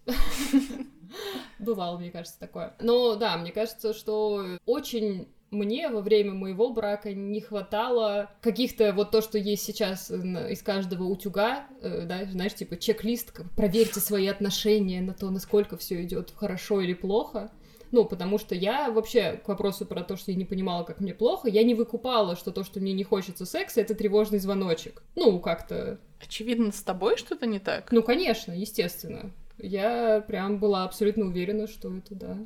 Бывало, 1.59 1.99
мне 1.99 2.11
кажется, 2.11 2.39
такое. 2.39 2.75
Но 2.81 3.17
да, 3.17 3.37
мне 3.37 3.53
кажется, 3.53 3.93
что 3.93 4.59
очень 4.65 5.29
мне 5.51 5.89
во 5.89 6.01
время 6.01 6.33
моего 6.33 6.73
брака 6.73 7.13
не 7.13 7.41
хватало 7.41 8.31
каких-то 8.41 8.93
вот 8.93 9.11
то, 9.11 9.23
что 9.23 9.39
есть 9.39 9.65
сейчас 9.65 10.11
из 10.11 10.63
каждого 10.63 11.05
утюга, 11.05 11.67
э, 11.81 12.03
да, 12.07 12.25
знаешь, 12.25 12.55
типа 12.55 12.77
чек-лист, 12.77 13.33
проверьте 13.57 14.01
свои 14.01 14.27
отношения 14.27 15.01
на 15.01 15.15
то, 15.15 15.31
насколько 15.31 15.77
все 15.77 16.03
идет 16.03 16.33
хорошо 16.35 16.81
или 16.81 16.95
плохо. 16.95 17.53
Ну, 17.95 18.05
потому 18.05 18.39
что 18.39 18.57
я 18.57 18.91
вообще 18.91 19.41
к 19.45 19.47
вопросу 19.47 19.87
про 19.87 20.03
то, 20.03 20.17
что 20.17 20.33
я 20.33 20.37
не 20.37 20.45
понимала, 20.45 20.83
как 20.83 20.99
мне 20.99 21.15
плохо, 21.15 21.49
я 21.49 21.63
не 21.63 21.77
выкупала, 21.77 22.35
что 22.35 22.51
то, 22.51 22.65
что 22.65 22.81
мне 22.81 22.93
не 22.93 23.05
хочется 23.05 23.47
секса, 23.47 23.81
это 23.81 23.95
тревожный 23.95 24.41
звоночек. 24.41 25.05
Ну, 25.15 25.39
как-то... 25.39 26.01
Очевидно, 26.21 26.73
с 26.73 26.83
тобой 26.83 27.17
что-то 27.17 27.47
не 27.47 27.61
так? 27.61 27.93
Ну, 27.93 28.03
конечно, 28.03 28.51
естественно. 28.51 29.31
Я 29.59 30.25
прям 30.27 30.59
была 30.59 30.83
абсолютно 30.83 31.27
уверена, 31.27 31.69
что 31.69 31.97
это, 31.97 32.17
да, 32.17 32.39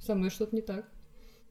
со 0.00 0.14
мной 0.14 0.30
что-то 0.30 0.54
не 0.54 0.62
так. 0.62 0.86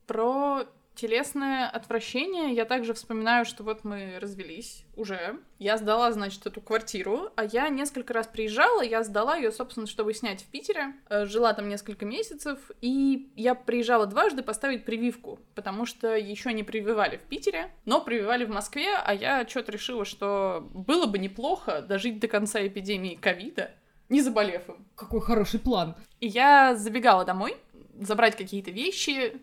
Про 0.08 0.64
телесное 0.95 1.67
отвращение 1.67 2.54
я 2.54 2.65
также 2.65 2.93
вспоминаю, 2.93 3.45
что 3.45 3.63
вот 3.63 3.84
мы 3.84 4.17
развелись 4.19 4.86
уже. 4.95 5.38
Я 5.58 5.77
сдала, 5.77 6.12
значит, 6.12 6.45
эту 6.45 6.62
квартиру, 6.62 7.30
а 7.36 7.45
я 7.45 7.69
несколько 7.69 8.13
раз 8.13 8.27
приезжала, 8.27 8.82
я 8.82 9.04
сдала 9.04 9.36
ее, 9.36 9.51
собственно, 9.51 9.88
чтобы 9.88 10.13
снять 10.13 10.41
в 10.41 10.47
Питере. 10.47 10.93
Э, 11.10 11.25
жила 11.25 11.54
там 11.54 11.69
несколько 11.69 12.06
месяцев, 12.06 12.60
и 12.82 13.32
я 13.36 13.56
приезжала 13.56 14.06
дважды 14.06 14.43
поставить 14.43 14.86
прививку, 14.86 15.39
потому 15.56 15.86
что 15.86 16.15
еще 16.15 16.54
не 16.54 16.63
прививали 16.63 17.17
в 17.17 17.23
Питере, 17.23 17.71
но 17.86 18.01
прививали 18.01 18.45
в 18.45 18.49
Москве, 18.49 18.95
а 18.95 19.13
я 19.13 19.47
что-то 19.47 19.71
решила, 19.71 20.06
что 20.06 20.67
было 20.73 21.06
бы 21.06 21.17
неплохо 21.17 21.82
дожить 21.82 22.19
до 22.19 22.27
конца 22.27 22.65
эпидемии 22.65 23.15
ковида, 23.15 23.71
не 24.10 24.21
заболев 24.21 24.67
им. 24.67 24.86
Какой 24.95 25.21
хороший 25.21 25.60
план. 25.60 25.95
И 26.19 26.27
я 26.27 26.75
забегала 26.75 27.23
домой, 27.23 27.56
забрать 27.99 28.36
какие-то 28.36 28.71
вещи, 28.71 29.41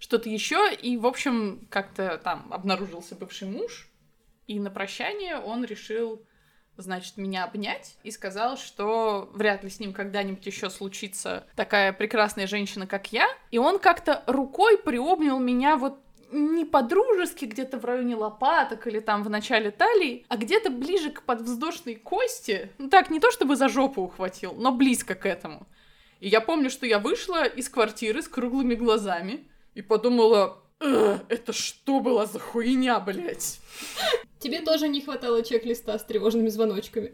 что-то 0.00 0.28
еще, 0.28 0.74
и, 0.74 0.96
в 0.96 1.06
общем, 1.06 1.68
как-то 1.70 2.18
там 2.18 2.48
обнаружился 2.50 3.14
бывший 3.14 3.48
муж, 3.48 3.88
и 4.46 4.58
на 4.58 4.70
прощание 4.70 5.36
он 5.38 5.62
решил, 5.62 6.24
значит, 6.76 7.18
меня 7.18 7.44
обнять 7.44 7.96
и 8.02 8.10
сказал, 8.10 8.56
что 8.56 9.30
вряд 9.34 9.62
ли 9.62 9.70
с 9.70 9.78
ним 9.78 9.92
когда-нибудь 9.92 10.44
еще 10.44 10.70
случится 10.70 11.46
такая 11.54 11.92
прекрасная 11.92 12.46
женщина, 12.46 12.86
как 12.86 13.12
я. 13.12 13.28
И 13.50 13.58
он 13.58 13.78
как-то 13.78 14.24
рукой 14.26 14.78
приобнял 14.78 15.38
меня 15.38 15.76
вот 15.76 16.00
не 16.32 16.64
по-дружески 16.64 17.44
где-то 17.44 17.78
в 17.78 17.84
районе 17.84 18.16
лопаток 18.16 18.86
или 18.86 19.00
там 19.00 19.22
в 19.22 19.30
начале 19.30 19.70
талии, 19.70 20.24
а 20.28 20.36
где-то 20.36 20.70
ближе 20.70 21.10
к 21.10 21.22
подвздошной 21.22 21.96
кости. 21.96 22.70
Ну 22.78 22.88
так, 22.88 23.10
не 23.10 23.20
то 23.20 23.30
чтобы 23.30 23.56
за 23.56 23.68
жопу 23.68 24.02
ухватил, 24.02 24.54
но 24.54 24.72
близко 24.72 25.14
к 25.14 25.26
этому. 25.26 25.66
И 26.20 26.28
я 26.28 26.40
помню, 26.40 26.70
что 26.70 26.86
я 26.86 26.98
вышла 26.98 27.44
из 27.44 27.68
квартиры 27.68 28.22
с 28.22 28.28
круглыми 28.28 28.74
глазами, 28.74 29.44
и 29.74 29.82
подумала, 29.82 30.58
это 30.80 31.52
что 31.52 32.00
была 32.00 32.26
за 32.26 32.38
хуйня, 32.38 32.98
блядь? 33.00 33.60
Тебе 34.38 34.60
тоже 34.62 34.88
не 34.88 35.00
хватало 35.02 35.42
чек-листа 35.42 35.98
с 35.98 36.04
тревожными 36.04 36.48
звоночками. 36.48 37.12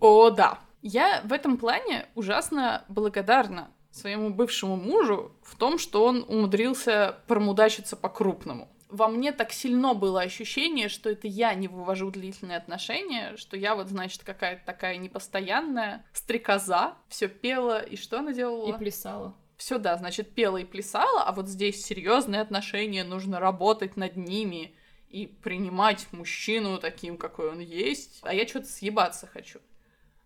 О, 0.00 0.30
да. 0.30 0.58
Я 0.82 1.22
в 1.24 1.32
этом 1.32 1.56
плане 1.56 2.06
ужасно 2.14 2.84
благодарна 2.88 3.70
своему 3.90 4.30
бывшему 4.30 4.76
мужу 4.76 5.32
в 5.42 5.56
том, 5.56 5.78
что 5.78 6.04
он 6.04 6.24
умудрился 6.26 7.18
промудачиться 7.26 7.96
по-крупному. 7.96 8.68
Во 8.88 9.08
мне 9.08 9.32
так 9.32 9.52
сильно 9.52 9.94
было 9.94 10.20
ощущение, 10.20 10.90
что 10.90 11.08
это 11.08 11.26
я 11.26 11.54
не 11.54 11.68
вывожу 11.68 12.10
длительные 12.10 12.58
отношения, 12.58 13.36
что 13.36 13.56
я 13.56 13.74
вот, 13.74 13.88
значит, 13.88 14.22
какая-то 14.22 14.66
такая 14.66 14.98
непостоянная 14.98 16.04
стрекоза, 16.12 16.94
все 17.08 17.28
пела, 17.28 17.80
и 17.80 17.96
что 17.96 18.18
она 18.18 18.32
делала? 18.32 18.68
И 18.68 18.76
плясала 18.76 19.34
все, 19.62 19.78
да, 19.78 19.96
значит, 19.96 20.34
пела 20.34 20.56
и 20.56 20.64
плясала, 20.64 21.22
а 21.22 21.30
вот 21.30 21.48
здесь 21.48 21.84
серьезные 21.84 22.40
отношения, 22.40 23.04
нужно 23.04 23.38
работать 23.38 23.96
над 23.96 24.16
ними 24.16 24.74
и 25.08 25.28
принимать 25.28 26.08
мужчину 26.10 26.78
таким, 26.78 27.16
какой 27.16 27.50
он 27.50 27.60
есть, 27.60 28.18
а 28.22 28.34
я 28.34 28.44
что-то 28.44 28.66
съебаться 28.66 29.28
хочу. 29.28 29.60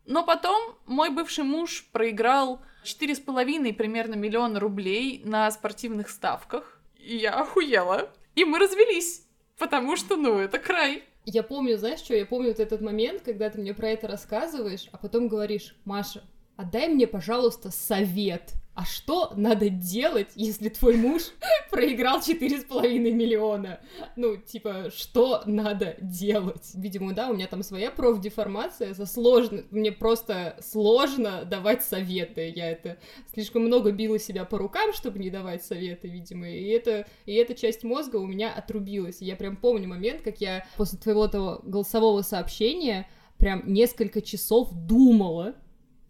Но 0.07 0.25
потом 0.25 0.79
мой 0.87 1.11
бывший 1.11 1.45
муж 1.45 1.87
проиграл 1.93 2.63
четыре 2.83 3.15
с 3.15 3.21
половиной 3.21 3.75
примерно 3.75 4.15
миллиона 4.15 4.59
рублей 4.59 5.21
на 5.23 5.51
спортивных 5.51 6.09
ставках, 6.09 6.81
и 6.99 7.17
я 7.17 7.35
охуела. 7.35 8.11
И 8.37 8.47
мы 8.47 8.59
развелись, 8.59 9.27
потому 9.59 9.97
что, 9.97 10.17
ну, 10.17 10.39
это 10.39 10.59
край. 10.59 11.05
Я 11.27 11.43
помню, 11.43 11.77
знаешь 11.77 11.99
что, 11.99 12.15
я 12.15 12.25
помню 12.25 12.49
вот 12.49 12.61
этот 12.61 12.81
момент, 12.81 13.21
когда 13.21 13.51
ты 13.51 13.61
мне 13.61 13.75
про 13.75 13.91
это 13.91 14.09
рассказываешь, 14.09 14.89
а 14.93 14.97
потом 14.97 15.29
говоришь, 15.29 15.77
Маша, 15.85 16.25
отдай 16.57 16.89
мне, 16.89 17.07
пожалуйста, 17.07 17.71
совет 17.71 18.55
а 18.77 18.85
что 18.85 19.33
надо 19.35 19.71
делать, 19.71 20.33
если 20.35 20.69
твой 20.69 20.97
муж 20.97 21.23
проиграл 21.71 22.21
4,5 22.21 22.99
миллиона? 23.11 23.81
Ну, 24.17 24.37
типа, 24.37 24.91
что 24.95 25.43
надо 25.47 25.97
делать? 25.99 26.73
Видимо, 26.75 27.15
да, 27.15 27.31
у 27.31 27.35
меня 27.35 27.47
там 27.47 27.63
своя 27.63 27.91
профдеформация, 27.91 28.93
за 28.93 29.07
сложно, 29.07 29.65
мне 29.71 29.93
просто 29.93 30.59
сложно 30.61 31.47
давать 31.47 31.85
советы. 31.85 32.53
Я 32.55 32.71
это 32.71 32.99
слишком 33.33 33.63
много 33.63 33.93
била 33.93 34.19
себя 34.19 34.45
по 34.45 34.59
рукам, 34.59 34.93
чтобы 34.93 35.21
не 35.21 35.31
давать 35.31 35.65
советы, 35.65 36.09
видимо, 36.09 36.47
и 36.47 36.67
это, 36.67 37.07
и 37.25 37.33
эта 37.33 37.55
часть 37.55 37.83
мозга 37.83 38.17
у 38.17 38.27
меня 38.27 38.53
отрубилась. 38.53 39.23
Я 39.23 39.37
прям 39.37 39.57
помню 39.57 39.89
момент, 39.89 40.21
как 40.21 40.43
я 40.43 40.67
после 40.77 40.99
твоего 40.99 41.29
того 41.29 41.63
голосового 41.65 42.21
сообщения 42.21 43.09
прям 43.39 43.63
несколько 43.73 44.21
часов 44.21 44.69
думала, 44.73 45.55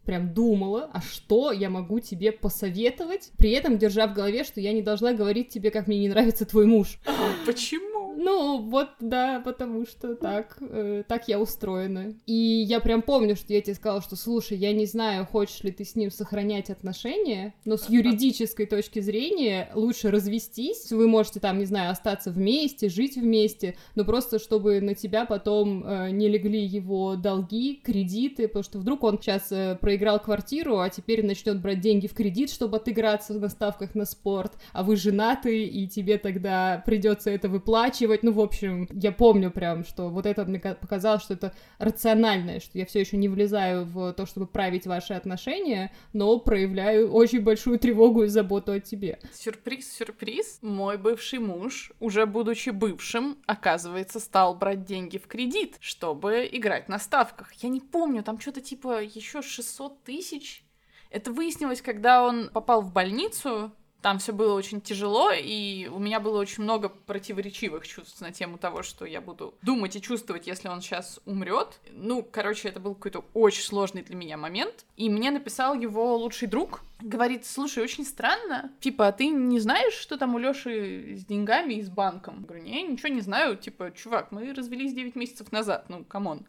прям 0.07 0.33
думала, 0.33 0.88
а 0.92 1.01
что 1.03 1.53
я 1.53 1.69
могу 1.69 2.01
тебе 2.01 2.33
посоветовать, 2.33 3.31
при 3.37 3.51
этом 3.51 3.77
держа 3.77 4.07
в 4.07 4.14
голове, 4.14 4.45
что 4.45 4.61
я 4.61 4.73
не 4.73 4.83
должна 4.83 5.12
говорить 5.12 5.49
тебе, 5.49 5.71
как 5.71 5.88
мне 5.88 5.99
не 5.99 6.09
нравится 6.09 6.47
твой 6.47 6.66
муж. 6.66 6.99
А, 7.05 7.12
почему? 7.45 7.95
Ну, 8.16 8.62
вот, 8.62 8.88
да, 8.98 9.40
потому 9.44 9.85
что 9.85 10.14
так, 10.14 10.57
э, 10.61 11.02
так 11.07 11.29
я 11.29 11.38
устроена. 11.38 12.14
И 12.24 12.33
я 12.33 12.81
прям 12.81 13.02
помню, 13.02 13.37
что 13.37 13.52
я 13.52 13.61
тебе 13.61 13.74
сказала, 13.74 14.00
что, 14.00 14.16
слушай, 14.16 14.57
я 14.57 14.72
не 14.72 14.87
знаю, 14.87 15.26
хочешь 15.26 15.62
ли 15.62 15.70
ты 15.70 15.85
с 15.85 15.94
ним 15.94 16.11
сохранять 16.11 16.70
отношения, 16.70 17.55
но 17.66 17.76
с 17.76 17.90
юридической 17.90 18.64
точки 18.64 19.00
зрения 19.00 19.70
лучше 19.74 20.11
развестись. 20.11 20.90
Вы 20.90 21.09
можете 21.09 21.40
там, 21.40 21.59
не 21.59 21.66
знаю, 21.66 21.90
остаться 21.90 22.31
вместе, 22.31 22.88
жить 22.88 23.16
вместе, 23.16 23.76
но 23.94 24.05
просто 24.05 24.38
чтобы 24.38 24.81
на 24.81 24.94
тебя 24.94 25.26
потом 25.26 25.85
э, 25.85 26.11
не 26.11 26.29
легли 26.29 26.64
его 26.64 27.16
долги, 27.16 27.81
кредиты, 27.85 28.48
потому 28.48 28.64
что 28.64 28.79
вдруг 28.79 29.05
он 29.05 29.20
сейчас 29.20 29.52
э, 29.52 29.76
проиграл 29.79 30.20
квартиру, 30.20 30.79
а 30.79 30.88
теперь 30.88 31.24
начнет 31.24 31.61
брать 31.61 31.81
деньги 31.81 32.07
в 32.07 32.14
кредит, 32.14 32.50
чтобы 32.50 32.79
отыграться 32.79 33.35
на 33.35 33.48
ставках 33.50 33.94
на 33.94 34.07
спорт, 34.07 34.55
а 34.72 34.83
вы 34.83 34.96
женаты, 34.96 35.66
и 35.66 35.87
тебе 35.87 36.16
тогда 36.16 36.83
придется 36.87 37.31
это 37.31 37.50
выплачивать, 37.50 38.06
выкручивать, 38.07 38.23
ну, 38.23 38.33
в 38.33 38.40
общем, 38.40 38.88
я 38.92 39.12
помню 39.12 39.51
прям, 39.51 39.85
что 39.85 40.09
вот 40.09 40.27
это 40.27 40.45
мне 40.45 40.59
показалось, 40.59 41.23
что 41.23 41.35
это 41.35 41.55
рациональное, 41.79 42.61
что 42.61 42.79
я 42.79 42.87
все 42.87 43.01
еще 43.01 43.16
не 43.16 43.29
влезаю 43.29 43.85
в 43.85 44.12
то, 44.12 44.27
чтобы 44.27 44.47
править 44.47 44.87
ваши 44.87 45.14
отношения, 45.14 45.92
но 46.12 46.38
проявляю 46.38 47.12
очень 47.12 47.42
большую 47.42 47.79
тревогу 47.79 48.25
и 48.25 48.29
заботу 48.29 48.73
о 48.73 48.81
тебе. 48.81 49.19
Сюрприз, 49.33 49.92
сюрприз. 49.92 50.59
Мой 50.62 50.99
бывший 50.99 51.38
муж, 51.38 51.92
уже 52.01 52.27
будучи 52.27 52.71
бывшим, 52.71 53.38
оказывается, 53.47 54.21
стал 54.21 54.55
брать 54.55 54.85
деньги 54.85 55.19
в 55.19 55.27
кредит, 55.27 55.77
чтобы 55.81 56.49
играть 56.51 56.88
на 56.88 56.99
ставках. 56.99 57.53
Я 57.55 57.69
не 57.69 57.81
помню, 57.81 58.23
там 58.23 58.40
что-то 58.40 58.61
типа 58.61 59.03
еще 59.03 59.42
600 59.42 60.05
тысяч. 60.05 60.64
Это 61.11 61.33
выяснилось, 61.33 61.83
когда 61.83 62.25
он 62.25 62.51
попал 62.53 62.83
в 62.83 62.92
больницу, 62.92 63.73
там 64.02 64.18
все 64.18 64.32
было 64.32 64.54
очень 64.54 64.80
тяжело, 64.80 65.30
и 65.32 65.88
у 65.88 65.98
меня 65.98 66.20
было 66.20 66.38
очень 66.38 66.62
много 66.62 66.88
противоречивых 66.88 67.87
чувств 67.87 68.20
на 68.20 68.32
тему 68.32 68.59
того, 68.59 68.82
что 68.82 69.04
я 69.04 69.20
буду 69.20 69.54
думать 69.62 69.96
и 69.96 70.02
чувствовать, 70.02 70.46
если 70.46 70.68
он 70.68 70.80
сейчас 70.80 71.20
умрет. 71.24 71.80
Ну, 71.90 72.22
короче, 72.22 72.68
это 72.68 72.78
был 72.78 72.94
какой-то 72.94 73.24
очень 73.35 73.62
сложный 73.62 74.02
для 74.02 74.16
меня 74.16 74.37
момент. 74.37 74.85
И 74.96 75.09
мне 75.09 75.30
написал 75.30 75.74
его 75.74 76.16
лучший 76.16 76.48
друг, 76.48 76.82
говорит, 77.00 77.46
слушай, 77.46 77.82
очень 77.82 78.04
странно, 78.04 78.70
типа, 78.80 79.09
а 79.09 79.12
ты 79.12 79.28
не 79.28 79.61
знаешь, 79.61 79.94
что 79.94 80.16
там 80.16 80.35
у 80.35 80.38
Лёши 80.38 81.16
с 81.16 81.24
деньгами 81.24 81.74
и 81.74 81.82
с 81.82 81.88
банком? 81.88 82.40
Я 82.40 82.46
говорю, 82.46 82.64
не, 82.64 82.82
ничего 82.82 83.09
не 83.09 83.20
знаю, 83.20 83.56
типа, 83.56 83.90
чувак, 83.90 84.30
мы 84.30 84.52
развелись 84.54 84.94
9 84.94 85.16
месяцев 85.16 85.52
назад, 85.52 85.87
ну, 85.88 86.04
come 86.05 86.29
on. 86.29 86.46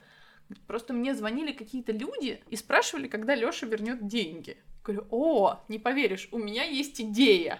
Просто 0.65 0.93
мне 0.93 1.13
звонили 1.13 1.51
какие-то 1.51 1.91
люди 1.91 2.41
и 2.49 2.55
спрашивали, 2.55 3.07
когда 3.07 3.35
Лёша 3.35 3.65
вернет 3.65 4.07
деньги. 4.07 4.57
Говорю, 4.87 5.05
о, 5.11 5.59
не 5.67 5.79
поверишь, 5.79 6.29
у 6.31 6.37
меня 6.37 6.63
есть 6.63 7.01
идея. 7.01 7.59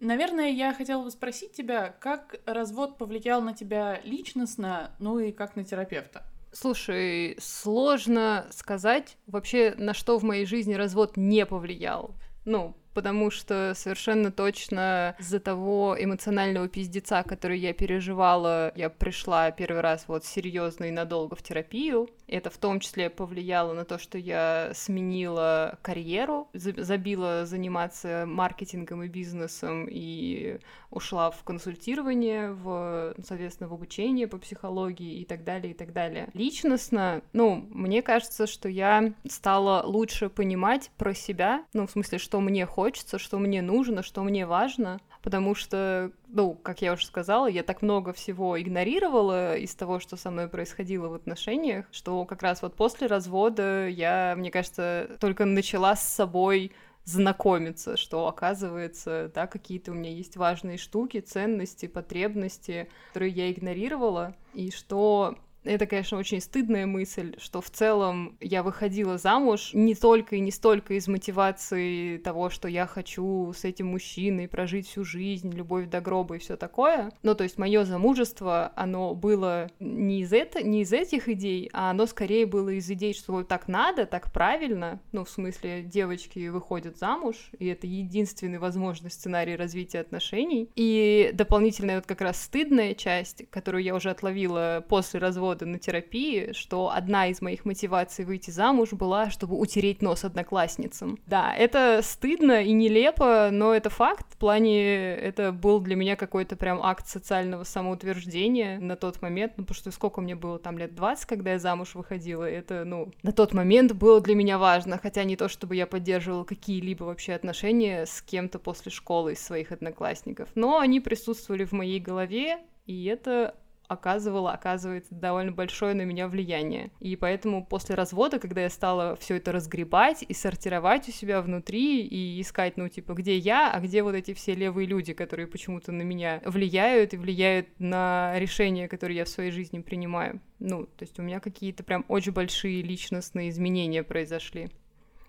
Наверное, 0.00 0.48
я 0.48 0.72
хотела 0.72 1.04
бы 1.04 1.10
спросить 1.10 1.52
тебя, 1.52 1.90
как 2.00 2.36
развод 2.46 2.96
повлиял 2.96 3.42
на 3.42 3.52
тебя 3.52 4.00
личностно, 4.02 4.96
ну 4.98 5.18
и 5.18 5.30
как 5.30 5.56
на 5.56 5.64
терапевта? 5.64 6.24
Слушай, 6.52 7.36
сложно 7.38 8.46
сказать 8.50 9.18
вообще, 9.26 9.74
на 9.76 9.92
что 9.92 10.18
в 10.18 10.22
моей 10.22 10.46
жизни 10.46 10.72
развод 10.72 11.18
не 11.18 11.44
повлиял. 11.44 12.14
Ну, 12.46 12.74
потому 12.96 13.30
что 13.30 13.74
совершенно 13.74 14.32
точно 14.32 15.14
из-за 15.18 15.38
того 15.38 15.94
эмоционального 16.00 16.66
пиздеца, 16.66 17.22
который 17.24 17.58
я 17.58 17.74
переживала, 17.74 18.72
я 18.74 18.88
пришла 18.88 19.50
первый 19.50 19.82
раз 19.82 20.06
вот 20.08 20.24
серьезно 20.24 20.86
и 20.86 20.90
надолго 20.90 21.36
в 21.36 21.42
терапию. 21.42 22.08
Это 22.26 22.48
в 22.48 22.56
том 22.56 22.80
числе 22.80 23.10
повлияло 23.10 23.74
на 23.74 23.84
то, 23.84 23.98
что 23.98 24.16
я 24.16 24.70
сменила 24.72 25.78
карьеру, 25.82 26.48
забила 26.54 27.44
заниматься 27.44 28.24
маркетингом 28.26 29.02
и 29.02 29.08
бизнесом 29.08 29.86
и 29.90 30.58
ушла 30.96 31.30
в 31.30 31.44
консультирование, 31.44 32.52
в, 32.52 33.14
соответственно, 33.22 33.68
в 33.68 33.74
обучение 33.74 34.26
по 34.26 34.38
психологии 34.38 35.20
и 35.20 35.24
так 35.26 35.44
далее, 35.44 35.72
и 35.72 35.74
так 35.74 35.92
далее. 35.92 36.30
Личностно, 36.32 37.20
ну, 37.34 37.66
мне 37.70 38.00
кажется, 38.00 38.46
что 38.46 38.68
я 38.68 39.12
стала 39.28 39.82
лучше 39.84 40.30
понимать 40.30 40.90
про 40.96 41.12
себя, 41.14 41.64
ну, 41.74 41.86
в 41.86 41.90
смысле, 41.90 42.18
что 42.18 42.40
мне 42.40 42.64
хочется, 42.64 43.18
что 43.18 43.38
мне 43.38 43.60
нужно, 43.60 44.02
что 44.02 44.22
мне 44.22 44.46
важно, 44.46 44.98
потому 45.22 45.54
что, 45.54 46.12
ну, 46.28 46.54
как 46.54 46.80
я 46.80 46.94
уже 46.94 47.04
сказала, 47.04 47.46
я 47.46 47.62
так 47.62 47.82
много 47.82 48.12
всего 48.14 48.60
игнорировала 48.60 49.56
из 49.56 49.74
того, 49.74 50.00
что 50.00 50.16
со 50.16 50.30
мной 50.30 50.48
происходило 50.48 51.08
в 51.08 51.14
отношениях, 51.14 51.84
что 51.92 52.24
как 52.24 52.42
раз 52.42 52.62
вот 52.62 52.74
после 52.74 53.06
развода 53.06 53.86
я, 53.86 54.34
мне 54.36 54.50
кажется, 54.50 55.18
только 55.20 55.44
начала 55.44 55.94
с 55.94 56.08
собой 56.08 56.72
знакомиться, 57.06 57.96
что 57.96 58.26
оказывается, 58.26 59.30
да, 59.32 59.46
какие-то 59.46 59.92
у 59.92 59.94
меня 59.94 60.10
есть 60.10 60.36
важные 60.36 60.76
штуки, 60.76 61.20
ценности, 61.20 61.86
потребности, 61.86 62.88
которые 63.08 63.30
я 63.30 63.50
игнорировала, 63.50 64.34
и 64.54 64.70
что 64.72 65.38
это, 65.66 65.86
конечно, 65.86 66.18
очень 66.18 66.40
стыдная 66.40 66.86
мысль, 66.86 67.34
что 67.38 67.60
в 67.60 67.70
целом 67.70 68.36
я 68.40 68.62
выходила 68.62 69.18
замуж 69.18 69.70
не 69.72 69.94
только 69.94 70.36
и 70.36 70.40
не 70.40 70.50
столько 70.50 70.94
из 70.94 71.08
мотивации 71.08 72.18
того, 72.18 72.50
что 72.50 72.68
я 72.68 72.86
хочу 72.86 73.52
с 73.56 73.64
этим 73.64 73.88
мужчиной 73.88 74.48
прожить 74.48 74.88
всю 74.88 75.04
жизнь, 75.04 75.50
любовь 75.50 75.88
до 75.88 76.00
гроба 76.00 76.36
и 76.36 76.38
все 76.38 76.56
такое. 76.56 77.10
Ну, 77.22 77.34
то 77.34 77.44
есть 77.44 77.58
мое 77.58 77.84
замужество, 77.84 78.72
оно 78.76 79.14
было 79.14 79.70
не 79.80 80.20
из, 80.20 80.32
это, 80.32 80.62
не 80.62 80.82
из 80.82 80.92
этих 80.92 81.28
идей, 81.28 81.68
а 81.72 81.90
оно 81.90 82.06
скорее 82.06 82.46
было 82.46 82.70
из 82.70 82.90
идей, 82.90 83.14
что 83.14 83.32
вот 83.32 83.48
так 83.48 83.68
надо, 83.68 84.06
так 84.06 84.32
правильно. 84.32 85.00
Ну, 85.12 85.24
в 85.24 85.30
смысле, 85.30 85.82
девочки 85.82 86.48
выходят 86.48 86.98
замуж, 86.98 87.50
и 87.58 87.66
это 87.66 87.86
единственный 87.86 88.58
возможный 88.58 89.10
сценарий 89.10 89.56
развития 89.56 90.00
отношений. 90.00 90.70
И 90.74 91.30
дополнительная 91.32 91.96
вот 91.96 92.06
как 92.06 92.20
раз 92.20 92.42
стыдная 92.42 92.94
часть, 92.94 93.48
которую 93.50 93.82
я 93.82 93.94
уже 93.94 94.10
отловила 94.10 94.84
после 94.88 95.20
развода, 95.20 95.55
года 95.56 95.66
на 95.66 95.78
терапии, 95.78 96.52
что 96.52 96.90
одна 96.92 97.28
из 97.28 97.40
моих 97.40 97.64
мотиваций 97.64 98.26
выйти 98.26 98.50
замуж 98.50 98.92
была, 98.92 99.30
чтобы 99.30 99.56
утереть 99.58 100.02
нос 100.02 100.24
одноклассницам. 100.24 101.18
Да, 101.26 101.54
это 101.54 102.00
стыдно 102.02 102.62
и 102.62 102.72
нелепо, 102.72 103.48
но 103.50 103.72
это 103.72 103.88
факт. 103.88 104.26
В 104.34 104.36
плане 104.36 105.14
это 105.14 105.52
был 105.52 105.80
для 105.80 105.96
меня 105.96 106.16
какой-то 106.16 106.56
прям 106.56 106.80
акт 106.82 107.08
социального 107.08 107.64
самоутверждения 107.64 108.78
на 108.78 108.96
тот 108.96 109.22
момент, 109.22 109.54
ну, 109.56 109.64
потому 109.64 109.76
что 109.76 109.90
сколько 109.90 110.20
мне 110.20 110.34
было 110.34 110.58
там 110.58 110.76
лет 110.76 110.94
20, 110.94 111.24
когда 111.24 111.52
я 111.52 111.58
замуж 111.58 111.94
выходила, 111.94 112.44
это, 112.44 112.84
ну, 112.84 113.10
на 113.22 113.32
тот 113.32 113.54
момент 113.54 113.92
было 113.92 114.20
для 114.20 114.34
меня 114.34 114.58
важно, 114.58 114.98
хотя 114.98 115.24
не 115.24 115.36
то, 115.36 115.48
чтобы 115.48 115.74
я 115.74 115.86
поддерживала 115.86 116.44
какие-либо 116.44 117.04
вообще 117.04 117.32
отношения 117.32 118.04
с 118.04 118.20
кем-то 118.20 118.58
после 118.58 118.92
школы 118.92 119.32
из 119.32 119.42
своих 119.42 119.72
одноклассников, 119.72 120.50
но 120.54 120.78
они 120.78 121.00
присутствовали 121.00 121.64
в 121.64 121.72
моей 121.72 122.00
голове, 122.00 122.58
и 122.84 123.06
это 123.06 123.54
оказывала, 123.88 124.52
оказывает 124.52 125.06
довольно 125.10 125.52
большое 125.52 125.94
на 125.94 126.02
меня 126.02 126.28
влияние. 126.28 126.90
И 127.00 127.16
поэтому 127.16 127.64
после 127.64 127.94
развода, 127.94 128.38
когда 128.38 128.62
я 128.62 128.70
стала 128.70 129.16
все 129.16 129.36
это 129.36 129.52
разгребать 129.52 130.24
и 130.26 130.34
сортировать 130.34 131.08
у 131.08 131.12
себя 131.12 131.42
внутри 131.42 132.02
и 132.02 132.40
искать, 132.40 132.76
ну, 132.76 132.88
типа, 132.88 133.14
где 133.14 133.36
я, 133.36 133.70
а 133.70 133.80
где 133.80 134.02
вот 134.02 134.14
эти 134.14 134.34
все 134.34 134.54
левые 134.54 134.86
люди, 134.86 135.12
которые 135.12 135.46
почему-то 135.46 135.92
на 135.92 136.02
меня 136.02 136.40
влияют 136.44 137.14
и 137.14 137.16
влияют 137.16 137.68
на 137.78 138.38
решения, 138.38 138.88
которые 138.88 139.18
я 139.18 139.24
в 139.24 139.28
своей 139.28 139.50
жизни 139.50 139.80
принимаю. 139.80 140.40
Ну, 140.58 140.86
то 140.86 141.02
есть 141.02 141.18
у 141.18 141.22
меня 141.22 141.40
какие-то 141.40 141.84
прям 141.84 142.04
очень 142.08 142.32
большие 142.32 142.82
личностные 142.82 143.50
изменения 143.50 144.02
произошли. 144.02 144.68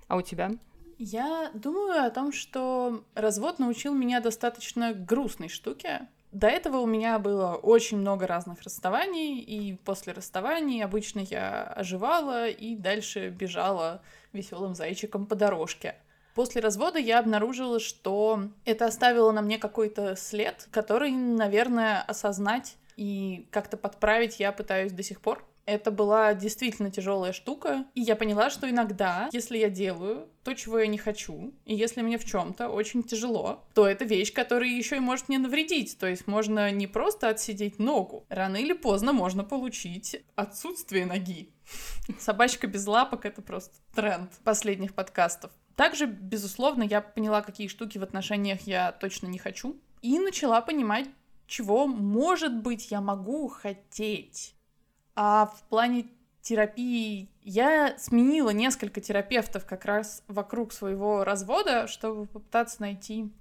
А 0.08 0.18
у 0.18 0.22
тебя? 0.22 0.52
Я 0.98 1.52
думаю 1.54 2.06
о 2.06 2.10
том, 2.10 2.32
что 2.32 3.04
развод 3.14 3.60
научил 3.60 3.94
меня 3.94 4.20
достаточно 4.20 4.94
грустной 4.94 5.48
штуке, 5.48 6.08
до 6.38 6.48
этого 6.48 6.78
у 6.78 6.86
меня 6.86 7.18
было 7.18 7.56
очень 7.56 7.98
много 7.98 8.28
разных 8.28 8.62
расставаний, 8.62 9.40
и 9.40 9.74
после 9.74 10.14
расставаний 10.14 10.84
обычно 10.84 11.22
я 11.22 11.64
оживала 11.64 12.48
и 12.48 12.76
дальше 12.76 13.30
бежала 13.30 14.02
веселым 14.34 14.76
зайчиком 14.76 15.26
по 15.26 15.36
дорожке. 15.36 15.96
После 16.36 16.62
развода 16.62 17.00
я 17.00 17.18
обнаружила, 17.18 17.80
что 17.80 18.50
это 18.66 18.86
оставило 18.86 19.32
на 19.32 19.42
мне 19.42 19.58
какой-то 19.58 20.16
след, 20.16 20.68
который, 20.70 21.10
наверное, 21.10 22.04
осознать 22.04 22.76
и 22.98 23.48
как-то 23.50 23.76
подправить 23.76 24.40
я 24.40 24.52
пытаюсь 24.52 24.92
до 24.92 25.02
сих 25.02 25.22
пор. 25.22 25.44
Это 25.68 25.92
была 25.92 26.34
действительно 26.34 26.90
тяжелая 26.90 27.34
штука, 27.34 27.86
и 27.94 28.00
я 28.00 28.16
поняла, 28.16 28.50
что 28.50 28.70
иногда, 28.70 29.30
если 29.34 29.58
я 29.58 29.70
делаю 29.70 30.30
то, 30.46 30.54
чего 30.54 30.80
я 30.80 30.88
не 30.88 30.98
хочу, 30.98 31.54
и 31.66 31.76
если 31.76 32.02
мне 32.02 32.18
в 32.18 32.24
чем-то 32.24 32.70
очень 32.70 33.04
тяжело, 33.04 33.66
то 33.74 33.86
это 33.86 34.06
вещь, 34.06 34.32
которая 34.32 34.70
еще 34.70 34.96
и 34.96 35.02
может 35.02 35.28
мне 35.28 35.40
навредить. 35.40 35.98
То 36.00 36.08
есть 36.08 36.26
можно 36.26 36.72
не 36.72 36.88
просто 36.88 37.28
отсидеть 37.28 37.80
ногу, 37.80 38.26
рано 38.30 38.56
или 38.56 38.72
поздно 38.72 39.12
можно 39.12 39.44
получить 39.44 40.24
отсутствие 40.36 41.06
ноги. 41.06 41.50
Собачка 42.18 42.68
без 42.68 42.88
лапок— 42.88 43.26
это 43.26 43.42
просто 43.42 43.76
тренд 43.94 44.32
последних 44.46 44.94
подкастов. 44.94 45.52
Также, 45.76 46.06
безусловно, 46.06 46.84
я 46.84 47.02
поняла, 47.02 47.42
какие 47.42 47.68
штуки 47.68 47.98
в 47.98 48.04
отношениях 48.04 48.62
я 48.62 48.94
точно 48.94 49.28
не 49.28 49.38
хочу, 49.38 49.76
и 50.02 50.18
начала 50.18 50.62
понимать, 50.62 51.10
чего, 51.46 51.88
может 51.88 52.56
быть, 52.56 52.90
я 52.90 53.02
могу 53.02 53.50
хотеть. 53.50 54.54
А 55.20 55.48
в 55.48 55.64
плане 55.64 56.06
терапии 56.44 57.32
я 57.42 57.98
сменила 57.98 58.52
несколько 58.52 59.02
терапевтов 59.02 59.66
как 59.66 59.84
раз 59.84 60.24
вокруг 60.28 60.72
своего 60.72 61.24
развода, 61.24 61.88
чтобы 61.88 62.28
попытаться 62.28 62.82
найти, 62.82 63.32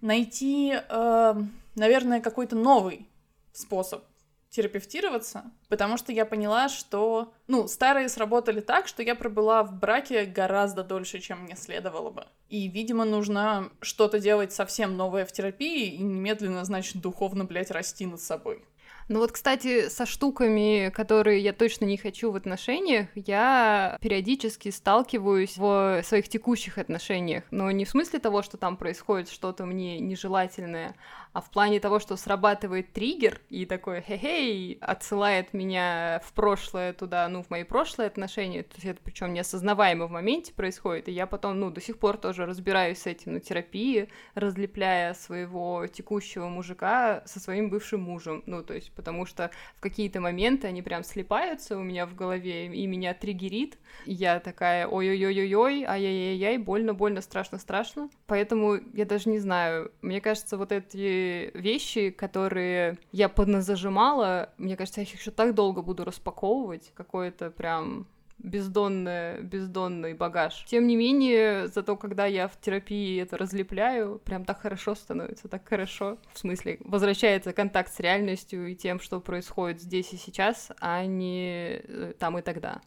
найти, 0.00 0.72
э, 0.72 1.34
наверное, 1.74 2.22
какой-то 2.22 2.56
новый 2.56 3.06
способ 3.52 4.02
терапевтироваться, 4.48 5.44
потому 5.68 5.98
что 5.98 6.10
я 6.10 6.24
поняла, 6.24 6.70
что, 6.70 7.34
ну, 7.48 7.68
старые 7.68 8.08
сработали 8.08 8.60
так, 8.60 8.88
что 8.88 9.02
я 9.02 9.14
пробыла 9.14 9.62
в 9.62 9.78
браке 9.78 10.24
гораздо 10.24 10.84
дольше, 10.84 11.18
чем 11.18 11.42
мне 11.42 11.54
следовало 11.54 12.08
бы. 12.08 12.26
И, 12.48 12.66
видимо, 12.68 13.04
нужно 13.04 13.68
что-то 13.82 14.20
делать 14.20 14.54
совсем 14.54 14.96
новое 14.96 15.26
в 15.26 15.32
терапии 15.32 15.92
и 15.92 16.02
немедленно, 16.02 16.64
значит, 16.64 17.02
духовно, 17.02 17.44
блядь, 17.44 17.70
расти 17.70 18.06
над 18.06 18.22
собой. 18.22 18.64
Ну 19.08 19.18
вот, 19.18 19.32
кстати, 19.32 19.88
со 19.88 20.06
штуками, 20.06 20.90
которые 20.90 21.40
я 21.40 21.52
точно 21.52 21.84
не 21.84 21.98
хочу 21.98 22.30
в 22.30 22.36
отношениях, 22.36 23.08
я 23.14 23.98
периодически 24.00 24.70
сталкиваюсь 24.70 25.58
в 25.58 26.02
своих 26.04 26.28
текущих 26.28 26.78
отношениях. 26.78 27.44
Но 27.50 27.70
не 27.70 27.84
в 27.84 27.90
смысле 27.90 28.18
того, 28.18 28.42
что 28.42 28.56
там 28.56 28.78
происходит 28.78 29.28
что-то 29.28 29.66
мне 29.66 30.00
нежелательное, 30.00 30.94
а 31.34 31.42
в 31.42 31.50
плане 31.50 31.80
того, 31.80 31.98
что 31.98 32.16
срабатывает 32.16 32.92
триггер 32.92 33.40
и 33.50 33.66
такой 33.66 34.00
хе-хей! 34.00 34.78
отсылает 34.80 35.52
меня 35.52 36.22
в 36.24 36.32
прошлое 36.32 36.92
туда, 36.92 37.28
ну, 37.28 37.42
в 37.42 37.50
мои 37.50 37.64
прошлые 37.64 38.06
отношения, 38.06 38.62
то 38.62 38.74
есть 38.76 38.86
это 38.86 39.00
причем 39.02 39.32
неосознаваемо 39.34 40.06
в 40.06 40.10
моменте 40.10 40.52
происходит, 40.54 41.08
и 41.08 41.12
я 41.12 41.26
потом, 41.26 41.58
ну, 41.58 41.70
до 41.70 41.80
сих 41.80 41.98
пор 41.98 42.16
тоже 42.16 42.46
разбираюсь 42.46 43.00
с 43.00 43.06
этим 43.06 43.34
на 43.34 43.40
терапии, 43.40 44.08
разлепляя 44.34 45.12
своего 45.14 45.86
текущего 45.88 46.46
мужика 46.46 47.22
со 47.26 47.40
своим 47.40 47.68
бывшим 47.68 48.00
мужем, 48.00 48.42
ну, 48.46 48.62
то 48.62 48.74
есть 48.74 48.93
потому 48.94 49.26
что 49.26 49.50
в 49.76 49.80
какие-то 49.80 50.20
моменты 50.20 50.66
они 50.66 50.82
прям 50.82 51.04
слипаются 51.04 51.76
у 51.76 51.82
меня 51.82 52.06
в 52.06 52.14
голове, 52.14 52.66
и 52.66 52.86
меня 52.86 53.14
триггерит, 53.14 53.78
я 54.06 54.40
такая 54.40 54.86
ой-ой-ой-ой-ой, 54.86 55.84
ай-яй-яй-яй, 55.84 56.58
больно-больно, 56.58 57.20
страшно-страшно, 57.20 58.10
поэтому 58.26 58.78
я 58.92 59.04
даже 59.04 59.28
не 59.28 59.38
знаю, 59.38 59.92
мне 60.02 60.20
кажется, 60.20 60.56
вот 60.56 60.72
эти 60.72 61.50
вещи, 61.56 62.10
которые 62.10 62.98
я 63.12 63.28
подназажимала, 63.28 64.52
мне 64.58 64.76
кажется, 64.76 65.00
я 65.00 65.06
их 65.06 65.14
еще 65.14 65.30
так 65.30 65.54
долго 65.54 65.82
буду 65.82 66.04
распаковывать, 66.04 66.92
какой-то 66.94 67.50
прям 67.50 68.06
бездонный, 68.38 69.40
бездонный 69.42 70.14
багаж. 70.14 70.64
Тем 70.66 70.86
не 70.86 70.96
менее, 70.96 71.68
зато 71.68 71.96
когда 71.96 72.26
я 72.26 72.48
в 72.48 72.60
терапии 72.60 73.20
это 73.20 73.36
разлепляю, 73.36 74.18
прям 74.24 74.44
так 74.44 74.60
хорошо 74.60 74.94
становится, 74.94 75.48
так 75.48 75.68
хорошо. 75.68 76.18
В 76.32 76.38
смысле, 76.38 76.78
возвращается 76.80 77.52
контакт 77.52 77.92
с 77.92 78.00
реальностью 78.00 78.66
и 78.68 78.74
тем, 78.74 79.00
что 79.00 79.20
происходит 79.20 79.80
здесь 79.80 80.12
и 80.12 80.16
сейчас, 80.16 80.72
а 80.80 81.04
не 81.06 81.80
э, 81.84 82.12
там 82.18 82.38
и 82.38 82.42
тогда. 82.42 82.80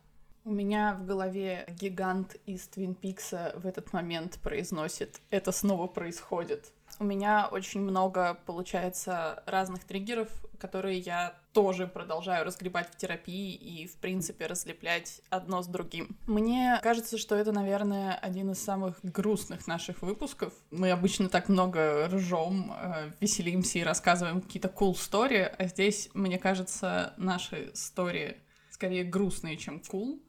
У 0.47 0.51
меня 0.51 0.93
в 0.93 1.05
голове 1.05 1.65
гигант 1.77 2.37
из 2.45 2.69
Твин 2.69 2.95
Пикса 2.95 3.51
в 3.57 3.67
этот 3.67 3.91
момент 3.91 4.39
произносит 4.41 5.19
«Это 5.29 5.51
снова 5.51 5.87
происходит». 5.87 6.71
У 6.99 7.03
меня 7.03 7.49
очень 7.51 7.81
много, 7.81 8.39
получается, 8.45 9.43
разных 9.45 9.83
триггеров, 9.83 10.29
которые 10.57 10.99
я 10.99 11.33
тоже 11.51 11.85
продолжаю 11.85 12.45
разгребать 12.45 12.89
в 12.89 12.95
терапии 12.95 13.55
и, 13.55 13.87
в 13.87 13.97
принципе, 13.97 14.45
разлеплять 14.47 15.21
одно 15.29 15.61
с 15.61 15.67
другим. 15.67 16.15
Мне 16.27 16.79
кажется, 16.81 17.17
что 17.17 17.35
это, 17.35 17.51
наверное, 17.51 18.13
один 18.13 18.51
из 18.51 18.63
самых 18.63 18.97
грустных 19.03 19.67
наших 19.67 20.01
выпусков. 20.01 20.53
Мы 20.71 20.91
обычно 20.91 21.27
так 21.27 21.49
много 21.49 22.07
ржем, 22.07 22.71
э, 22.71 23.11
веселимся 23.19 23.79
и 23.79 23.83
рассказываем 23.83 24.39
какие-то 24.39 24.69
cool 24.69 24.93
story, 24.93 25.43
а 25.43 25.67
здесь, 25.67 26.09
мне 26.13 26.39
кажется, 26.39 27.13
наши 27.17 27.71
истории 27.73 28.37
скорее 28.69 29.03
грустные, 29.03 29.57
чем 29.57 29.81
cool. 29.91 30.21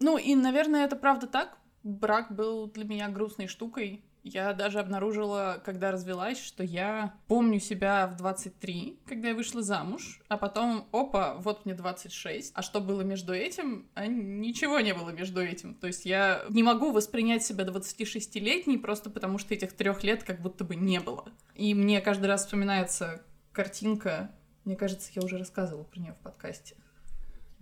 Ну 0.00 0.18
и, 0.18 0.34
наверное, 0.34 0.84
это 0.84 0.96
правда 0.96 1.26
так. 1.26 1.58
Брак 1.82 2.34
был 2.34 2.66
для 2.66 2.84
меня 2.84 3.08
грустной 3.08 3.46
штукой, 3.46 4.04
я 4.24 4.54
даже 4.54 4.80
обнаружила, 4.80 5.62
когда 5.62 5.90
развелась, 5.90 6.42
что 6.42 6.64
я 6.64 7.14
помню 7.28 7.60
себя 7.60 8.06
в 8.06 8.16
23, 8.16 9.00
когда 9.06 9.28
я 9.28 9.34
вышла 9.34 9.60
замуж, 9.60 10.22
а 10.28 10.38
потом, 10.38 10.88
опа, 10.92 11.34
вот 11.34 11.66
мне 11.66 11.74
26. 11.74 12.52
А 12.54 12.62
что 12.62 12.80
было 12.80 13.02
между 13.02 13.34
этим? 13.34 13.86
А 13.92 14.06
ничего 14.06 14.80
не 14.80 14.94
было 14.94 15.10
между 15.10 15.42
этим. 15.42 15.74
То 15.74 15.88
есть 15.88 16.06
я 16.06 16.42
не 16.48 16.62
могу 16.62 16.90
воспринять 16.90 17.44
себя 17.44 17.64
26-летней 17.64 18.78
просто 18.78 19.10
потому, 19.10 19.36
что 19.36 19.52
этих 19.52 19.74
трех 19.74 20.02
лет 20.02 20.24
как 20.24 20.40
будто 20.40 20.64
бы 20.64 20.74
не 20.74 21.00
было. 21.00 21.28
И 21.54 21.74
мне 21.74 22.00
каждый 22.00 22.26
раз 22.26 22.46
вспоминается 22.46 23.22
картинка, 23.52 24.30
мне 24.64 24.74
кажется, 24.74 25.10
я 25.14 25.22
уже 25.22 25.36
рассказывала 25.36 25.84
про 25.84 26.00
нее 26.00 26.14
в 26.14 26.22
подкасте, 26.22 26.76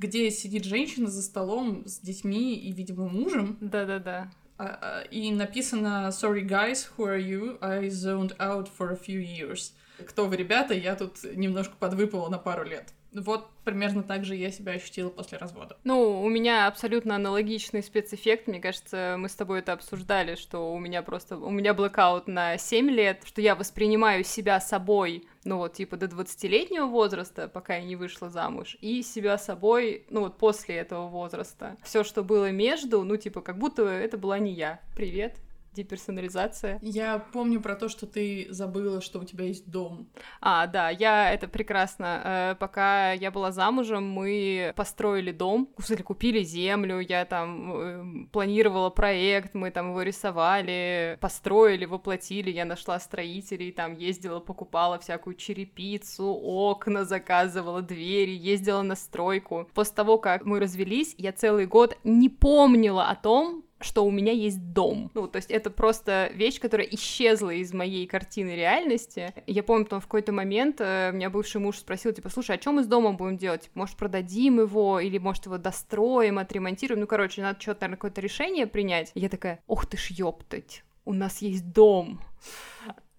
где 0.03 0.31
сидит 0.31 0.65
женщина 0.65 1.09
за 1.09 1.23
столом 1.23 1.87
с 1.87 2.01
детьми 2.01 2.57
и, 2.57 2.73
видимо, 2.73 3.09
мужем. 3.09 3.57
Да-да-да. 3.61 4.31
А, 4.59 4.79
а, 4.81 5.01
и 5.03 5.31
написано 5.31 6.09
«Sorry 6.11 6.43
guys, 6.43 6.89
who 6.97 7.07
are 7.07 7.21
you? 7.21 7.59
I 7.61 7.89
zoned 7.89 8.37
out 8.39 8.69
for 8.77 8.91
a 8.91 8.97
few 8.97 9.21
years». 9.21 9.73
Кто 10.05 10.27
вы, 10.27 10.37
ребята? 10.37 10.75
Я 10.75 10.97
тут 10.97 11.23
немножко 11.23 11.75
подвыпала 11.79 12.29
на 12.29 12.39
пару 12.39 12.65
лет. 12.65 12.93
Вот 13.15 13.51
примерно 13.65 14.03
так 14.03 14.25
же 14.25 14.35
я 14.35 14.51
себя 14.51 14.73
ощутила 14.73 15.11
после 15.11 15.39
развода. 15.39 15.77
Ну, 15.85 16.23
у 16.23 16.29
меня 16.29 16.67
абсолютно 16.67 17.17
аналогичный 17.17 17.83
спецэффект. 17.83 18.47
Мне 18.47 18.61
кажется, 18.61 19.17
мы 19.19 19.29
с 19.29 19.35
тобой 19.35 19.61
это 19.61 19.73
обсуждали, 19.73 20.35
что 20.35 20.73
у 20.73 20.79
меня 20.79 21.03
просто... 21.03 21.37
У 21.37 21.51
меня 21.51 21.75
блокаут 21.75 22.27
на 22.27 22.57
7 22.57 22.91
лет, 22.91 23.23
что 23.25 23.41
я 23.41 23.55
воспринимаю 23.55 24.25
себя 24.25 24.61
собой, 24.61 25.27
ну 25.45 25.59
вот, 25.59 25.75
типа, 25.75 25.97
до 25.97 26.07
20-летнего 26.07 26.87
возраста, 26.87 27.49
пока 27.49 27.77
я 27.77 27.85
не 27.85 27.97
вышла 27.97 28.31
замуж, 28.31 28.77
и 28.81 29.03
себя 29.03 29.39
собой, 29.39 30.07
ну 30.09 30.21
вот, 30.21 30.39
после 30.39 30.77
этого 30.77 31.09
возраста. 31.09 31.77
Все, 31.83 32.05
что 32.05 32.23
было 32.23 32.51
между, 32.51 33.03
ну, 33.05 33.17
типа, 33.17 33.43
как 33.43 33.59
будто 33.59 33.83
это 33.83 34.17
была 34.17 34.39
не 34.39 34.53
я. 34.53 34.81
Привет, 34.97 35.37
деперсонализация. 35.73 36.79
Я 36.83 37.19
помню 37.19 37.61
про 37.61 37.75
то, 37.75 37.89
что 37.89 38.07
ты 38.07 38.47
забыла, 38.51 39.01
что 39.01 39.21
у 39.21 39.25
тебя 39.25 39.45
есть 39.47 39.71
дом. 39.71 40.09
А, 40.41 40.67
да, 40.67 40.91
я 40.91 41.33
это 41.33 41.49
прекрасно. 41.49 42.23
Э, 42.25 42.55
пока 42.59 43.13
я 43.13 43.31
была 43.31 43.53
замужем, 43.53 44.09
мы 44.09 44.73
построили 44.77 45.33
дом, 45.33 45.69
кстати, 45.77 46.03
купили 46.03 46.43
землю, 46.43 47.01
я 47.01 47.25
там 47.25 47.73
э, 47.73 48.27
планировала 48.33 48.91
проект, 48.91 49.55
мы 49.55 49.71
там 49.71 49.91
его 49.91 50.03
рисовали, 50.03 51.19
построили, 51.21 51.85
воплотили, 51.85 52.51
я 52.51 52.65
нашла 52.65 52.99
строителей, 53.01 53.73
там 53.73 53.95
ездила, 53.95 54.41
покупала 54.41 54.99
всякую 54.99 55.37
черепицу, 55.37 56.27
окна 56.27 57.05
заказывала, 57.05 57.83
двери, 57.83 58.33
ездила 58.33 58.83
на 58.83 58.97
стройку. 58.97 59.69
После 59.75 59.95
того, 59.95 60.19
как 60.19 60.45
мы 60.45 60.61
развелись, 60.61 61.15
я 61.19 61.33
целый 61.33 61.67
год 61.67 61.97
не 62.05 62.29
помнила 62.29 63.09
о 63.09 63.17
том, 63.17 63.65
что 63.83 64.05
у 64.05 64.11
меня 64.11 64.33
есть 64.33 64.73
дом. 64.73 65.11
Ну, 65.15 65.29
то 65.29 65.37
есть 65.37 65.51
это 65.51 65.71
просто 65.71 66.31
вещь, 66.35 66.61
которая 66.61 66.87
исчезла 66.87 67.51
из 67.51 67.73
моей 67.73 68.07
картины 68.07 68.57
реальности. 68.57 69.35
Я 69.47 69.63
помню, 69.63 69.87
там 69.87 70.01
в 70.01 70.05
какой-то 70.05 70.33
момент 70.33 70.77
э, 70.81 71.11
меня 71.13 71.31
бывший 71.31 71.61
муж 71.61 71.79
спросил, 71.79 72.13
типа, 72.13 72.29
слушай, 72.29 72.57
а 72.57 72.61
что 72.61 72.73
мы 72.73 72.83
с 72.85 72.87
домом 72.87 73.17
будем 73.17 73.37
делать? 73.37 73.63
Типа, 73.63 73.81
может, 73.81 73.97
продадим 73.97 74.61
его, 74.61 75.01
или, 75.01 75.19
может, 75.19 75.47
его 75.47 75.59
достроим, 75.59 76.39
отремонтируем? 76.39 77.01
Ну, 77.01 77.07
короче, 77.07 77.43
надо 77.43 77.61
что-то, 77.61 77.83
наверное, 77.83 77.97
какое-то 77.97 78.21
решение 78.21 78.67
принять. 78.67 79.11
И 79.15 79.21
я 79.21 79.29
такая, 79.29 79.61
ох 79.67 79.87
ты 79.87 79.97
ж 79.97 80.09
ёптать, 80.11 80.85
у 81.05 81.13
нас 81.13 81.43
есть 81.43 81.73
дом. 81.73 82.21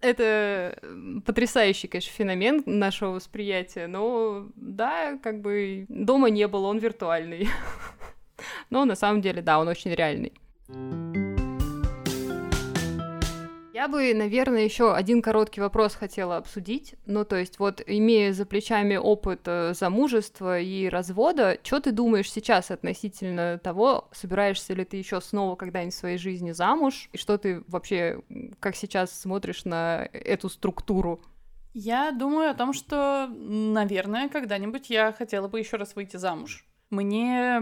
Это 0.00 0.78
потрясающий, 1.24 1.88
конечно, 1.88 2.12
феномен 2.12 2.62
нашего 2.66 3.12
восприятия, 3.12 3.86
но 3.86 4.48
да, 4.54 5.18
как 5.22 5.40
бы 5.40 5.86
дома 5.88 6.28
не 6.28 6.46
было, 6.46 6.66
он 6.66 6.78
виртуальный. 6.78 7.48
Но 8.70 8.84
на 8.84 8.96
самом 8.96 9.22
деле, 9.22 9.40
да, 9.40 9.58
он 9.58 9.68
очень 9.68 9.92
реальный. 9.92 10.34
Я 13.74 13.88
бы, 13.88 14.14
наверное, 14.14 14.64
еще 14.64 14.94
один 14.94 15.20
короткий 15.20 15.60
вопрос 15.60 15.94
хотела 15.94 16.38
обсудить. 16.38 16.94
Ну, 17.04 17.24
то 17.24 17.36
есть, 17.36 17.58
вот, 17.58 17.82
имея 17.86 18.32
за 18.32 18.46
плечами 18.46 18.96
опыт 18.96 19.42
э, 19.44 19.74
замужества 19.74 20.58
и 20.58 20.88
развода, 20.88 21.58
что 21.62 21.80
ты 21.80 21.92
думаешь 21.92 22.32
сейчас 22.32 22.70
относительно 22.70 23.58
того, 23.58 24.08
собираешься 24.12 24.72
ли 24.72 24.86
ты 24.86 24.96
еще 24.96 25.20
снова 25.20 25.54
когда-нибудь 25.56 25.92
в 25.92 25.98
своей 25.98 26.16
жизни 26.16 26.52
замуж, 26.52 27.10
и 27.12 27.18
что 27.18 27.36
ты 27.36 27.62
вообще, 27.68 28.22
как 28.58 28.74
сейчас 28.74 29.10
смотришь 29.20 29.66
на 29.66 30.08
эту 30.12 30.48
структуру? 30.48 31.20
Я 31.74 32.12
думаю 32.12 32.50
о 32.52 32.54
том, 32.54 32.72
что, 32.72 33.28
наверное, 33.28 34.28
когда-нибудь 34.30 34.88
я 34.88 35.12
хотела 35.12 35.48
бы 35.48 35.58
еще 35.58 35.76
раз 35.76 35.94
выйти 35.94 36.16
замуж. 36.16 36.64
Мне 36.88 37.60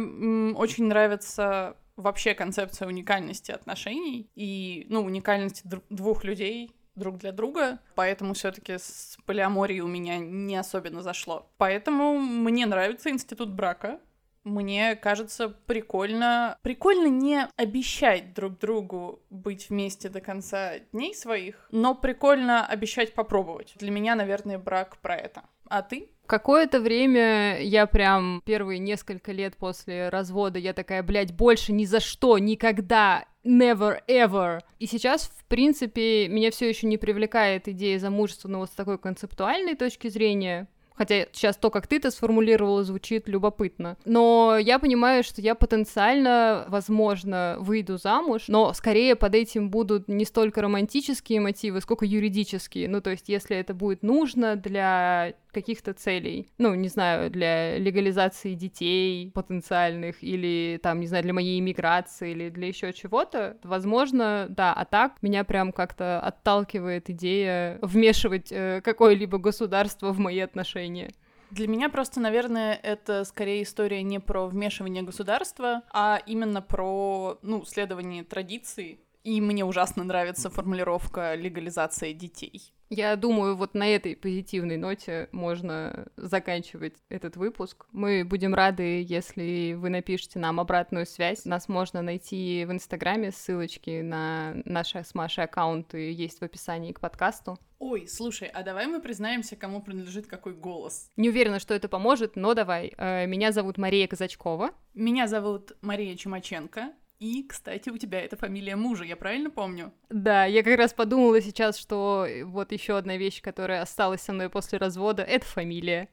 очень 0.55 0.84
нравится 0.84 1.76
вообще 1.97 2.34
концепция 2.34 2.88
уникальности 2.88 3.53
отношений 3.53 4.30
и, 4.34 4.86
ну, 4.88 5.03
уникальности 5.03 5.62
двух 5.90 6.24
людей 6.24 6.74
друг 6.95 7.18
для 7.18 7.32
друга, 7.32 7.78
поэтому 7.95 8.34
все-таки 8.34 8.74
с 8.74 9.16
полиаморией 9.26 9.80
у 9.80 9.88
меня 9.88 10.18
не 10.18 10.57
особенно 10.57 11.03
зашло. 11.03 11.51
Поэтому 11.57 12.18
мне 12.18 12.66
нравится 12.66 13.11
институт 13.11 13.51
брака. 13.51 14.01
Мне 14.45 14.97
кажется 14.97 15.49
прикольно, 15.49 16.59
прикольно 16.62 17.07
не 17.07 17.47
обещать 17.57 18.34
друг 18.34 18.59
другу 18.59 19.22
быть 19.30 19.70
вместе 19.70 20.09
до 20.09 20.20
конца 20.20 20.80
дней 20.93 21.14
своих, 21.14 21.68
но 21.70 21.95
прикольно 21.95 22.66
обещать 22.66 23.14
попробовать. 23.14 23.74
Для 23.76 23.93
меня, 23.93 24.16
наверное, 24.16 24.59
брак 24.59 24.97
про 24.97 25.16
это. 25.16 25.45
А 25.72 25.80
ты? 25.80 26.10
Какое-то 26.26 26.80
время 26.80 27.62
я 27.62 27.86
прям 27.86 28.42
первые 28.44 28.78
несколько 28.78 29.32
лет 29.32 29.56
после 29.56 30.10
развода 30.10 30.58
я 30.58 30.74
такая, 30.74 31.02
блядь, 31.02 31.32
больше 31.32 31.72
ни 31.72 31.86
за 31.86 31.98
что, 31.98 32.36
никогда, 32.36 33.24
never 33.42 34.00
ever. 34.06 34.60
И 34.78 34.86
сейчас, 34.86 35.32
в 35.34 35.46
принципе, 35.46 36.28
меня 36.28 36.50
все 36.50 36.68
еще 36.68 36.86
не 36.86 36.98
привлекает 36.98 37.68
идея 37.68 37.98
замужества, 37.98 38.48
но 38.48 38.58
вот 38.58 38.68
с 38.68 38.74
такой 38.74 38.98
концептуальной 38.98 39.74
точки 39.74 40.08
зрения. 40.08 40.68
Хотя 40.94 41.26
сейчас 41.32 41.56
то, 41.56 41.70
как 41.70 41.86
ты 41.86 41.96
это 41.96 42.10
сформулировала, 42.10 42.84
звучит 42.84 43.26
любопытно. 43.26 43.96
Но 44.04 44.58
я 44.60 44.78
понимаю, 44.78 45.24
что 45.24 45.40
я 45.40 45.54
потенциально, 45.54 46.66
возможно, 46.68 47.56
выйду 47.58 47.96
замуж, 47.96 48.44
но 48.48 48.74
скорее 48.74 49.16
под 49.16 49.34
этим 49.34 49.70
будут 49.70 50.08
не 50.08 50.26
столько 50.26 50.60
романтические 50.60 51.40
мотивы, 51.40 51.80
сколько 51.80 52.04
юридические. 52.04 52.88
Ну, 52.88 53.00
то 53.00 53.10
есть, 53.10 53.28
если 53.28 53.56
это 53.56 53.74
будет 53.74 54.02
нужно 54.02 54.56
для 54.56 55.32
каких-то 55.53 55.92
целей. 55.94 56.50
Ну, 56.59 56.74
не 56.74 56.88
знаю, 56.88 57.30
для 57.30 57.78
легализации 57.78 58.55
детей 58.55 59.30
потенциальных 59.30 60.22
или 60.22 60.80
там, 60.82 61.00
не 61.00 61.07
знаю, 61.07 61.22
для 61.22 61.32
моей 61.32 61.61
иммиграции 61.61 62.32
или 62.32 62.48
для 62.48 62.68
еще 62.68 62.92
чего-то. 62.92 63.57
Возможно, 63.62 64.46
да, 64.48 64.72
а 64.72 64.84
так 64.84 65.22
меня 65.22 65.44
прям 65.44 65.72
как-то 65.72 66.20
отталкивает 66.20 67.11
идея 67.11 67.78
вмешивать 67.82 68.50
э, 68.50 68.80
какое-либо 68.82 69.38
государство 69.38 70.12
в 70.12 70.18
мои 70.18 70.40
отношения. 70.40 71.12
Для 71.53 71.68
меня 71.68 71.90
просто, 71.90 72.18
наверное, 72.18 72.80
это 72.82 73.24
скорее 73.24 73.62
история 73.62 74.03
не 74.03 74.20
про 74.20 74.46
вмешивание 74.46 75.03
государства, 75.03 75.82
а 75.92 76.18
именно 76.24 76.62
про, 76.62 77.38
ну, 77.42 77.62
следование 77.66 78.24
традиций. 78.24 79.00
И 79.22 79.38
мне 79.40 79.62
ужасно 79.62 80.03
нравится 80.03 80.48
формулировка 80.48 81.34
легализация 81.34 82.14
детей. 82.14 82.72
Я 82.95 83.16
думаю, 83.16 83.57
вот 83.57 83.72
на 83.72 83.88
этой 83.88 84.14
позитивной 84.14 84.76
ноте 84.76 85.30
можно 85.32 86.09
заканчивать 86.18 86.93
этот 87.09 87.38
выпуск. 87.38 87.86
Мы 87.90 88.22
будем 88.22 88.55
рады, 88.55 89.03
если 89.03 89.72
вы 89.72 89.88
напишите 89.88 90.38
нам 90.38 90.61
обратную 90.61 91.07
связь. 91.07 91.47
Нас 91.47 91.70
можно 91.70 92.03
найти 92.03 92.66
в 92.66 92.70
Инстаграме, 92.70 93.32
ссылочки 93.32 94.03
на 94.03 94.57
наши 94.66 95.03
с 95.05 95.14
Машей 95.14 95.45
аккаунты 95.45 96.12
есть 96.12 96.40
в 96.40 96.43
описании 96.43 96.93
к 96.93 97.01
подкасту. 97.01 97.59
Ой, 97.78 98.07
слушай, 98.07 98.49
а 98.49 98.62
давай 98.62 98.86
мы 98.86 99.01
признаемся, 99.01 99.57
кому 99.57 99.80
принадлежит 99.80 100.26
какой 100.26 100.53
голос. 100.53 101.11
Не 101.16 101.30
уверена, 101.30 101.61
что 101.61 101.72
это 101.72 101.88
поможет, 101.88 102.36
но 102.36 102.53
давай. 102.53 102.93
Э, 102.99 103.26
меня 103.26 103.53
зовут 103.53 103.78
Мария 103.78 104.07
Казачкова. 104.07 104.72
Меня 104.93 105.28
зовут 105.28 105.72
Мария 105.80 106.14
Чумаченко. 106.14 106.93
И, 107.22 107.44
кстати, 107.44 107.88
у 107.88 107.96
тебя 107.98 108.20
это 108.20 108.34
фамилия 108.36 108.74
мужа, 108.74 109.04
я 109.04 109.14
правильно 109.14 109.48
помню? 109.48 109.92
Да, 110.10 110.44
я 110.44 110.64
как 110.64 110.76
раз 110.76 110.92
подумала 110.92 111.40
сейчас, 111.40 111.78
что 111.78 112.26
вот 112.46 112.72
еще 112.72 112.96
одна 112.96 113.16
вещь, 113.16 113.40
которая 113.40 113.80
осталась 113.80 114.22
со 114.22 114.32
мной 114.32 114.50
после 114.50 114.78
развода, 114.78 115.22
это 115.22 115.46
фамилия. 115.46 116.08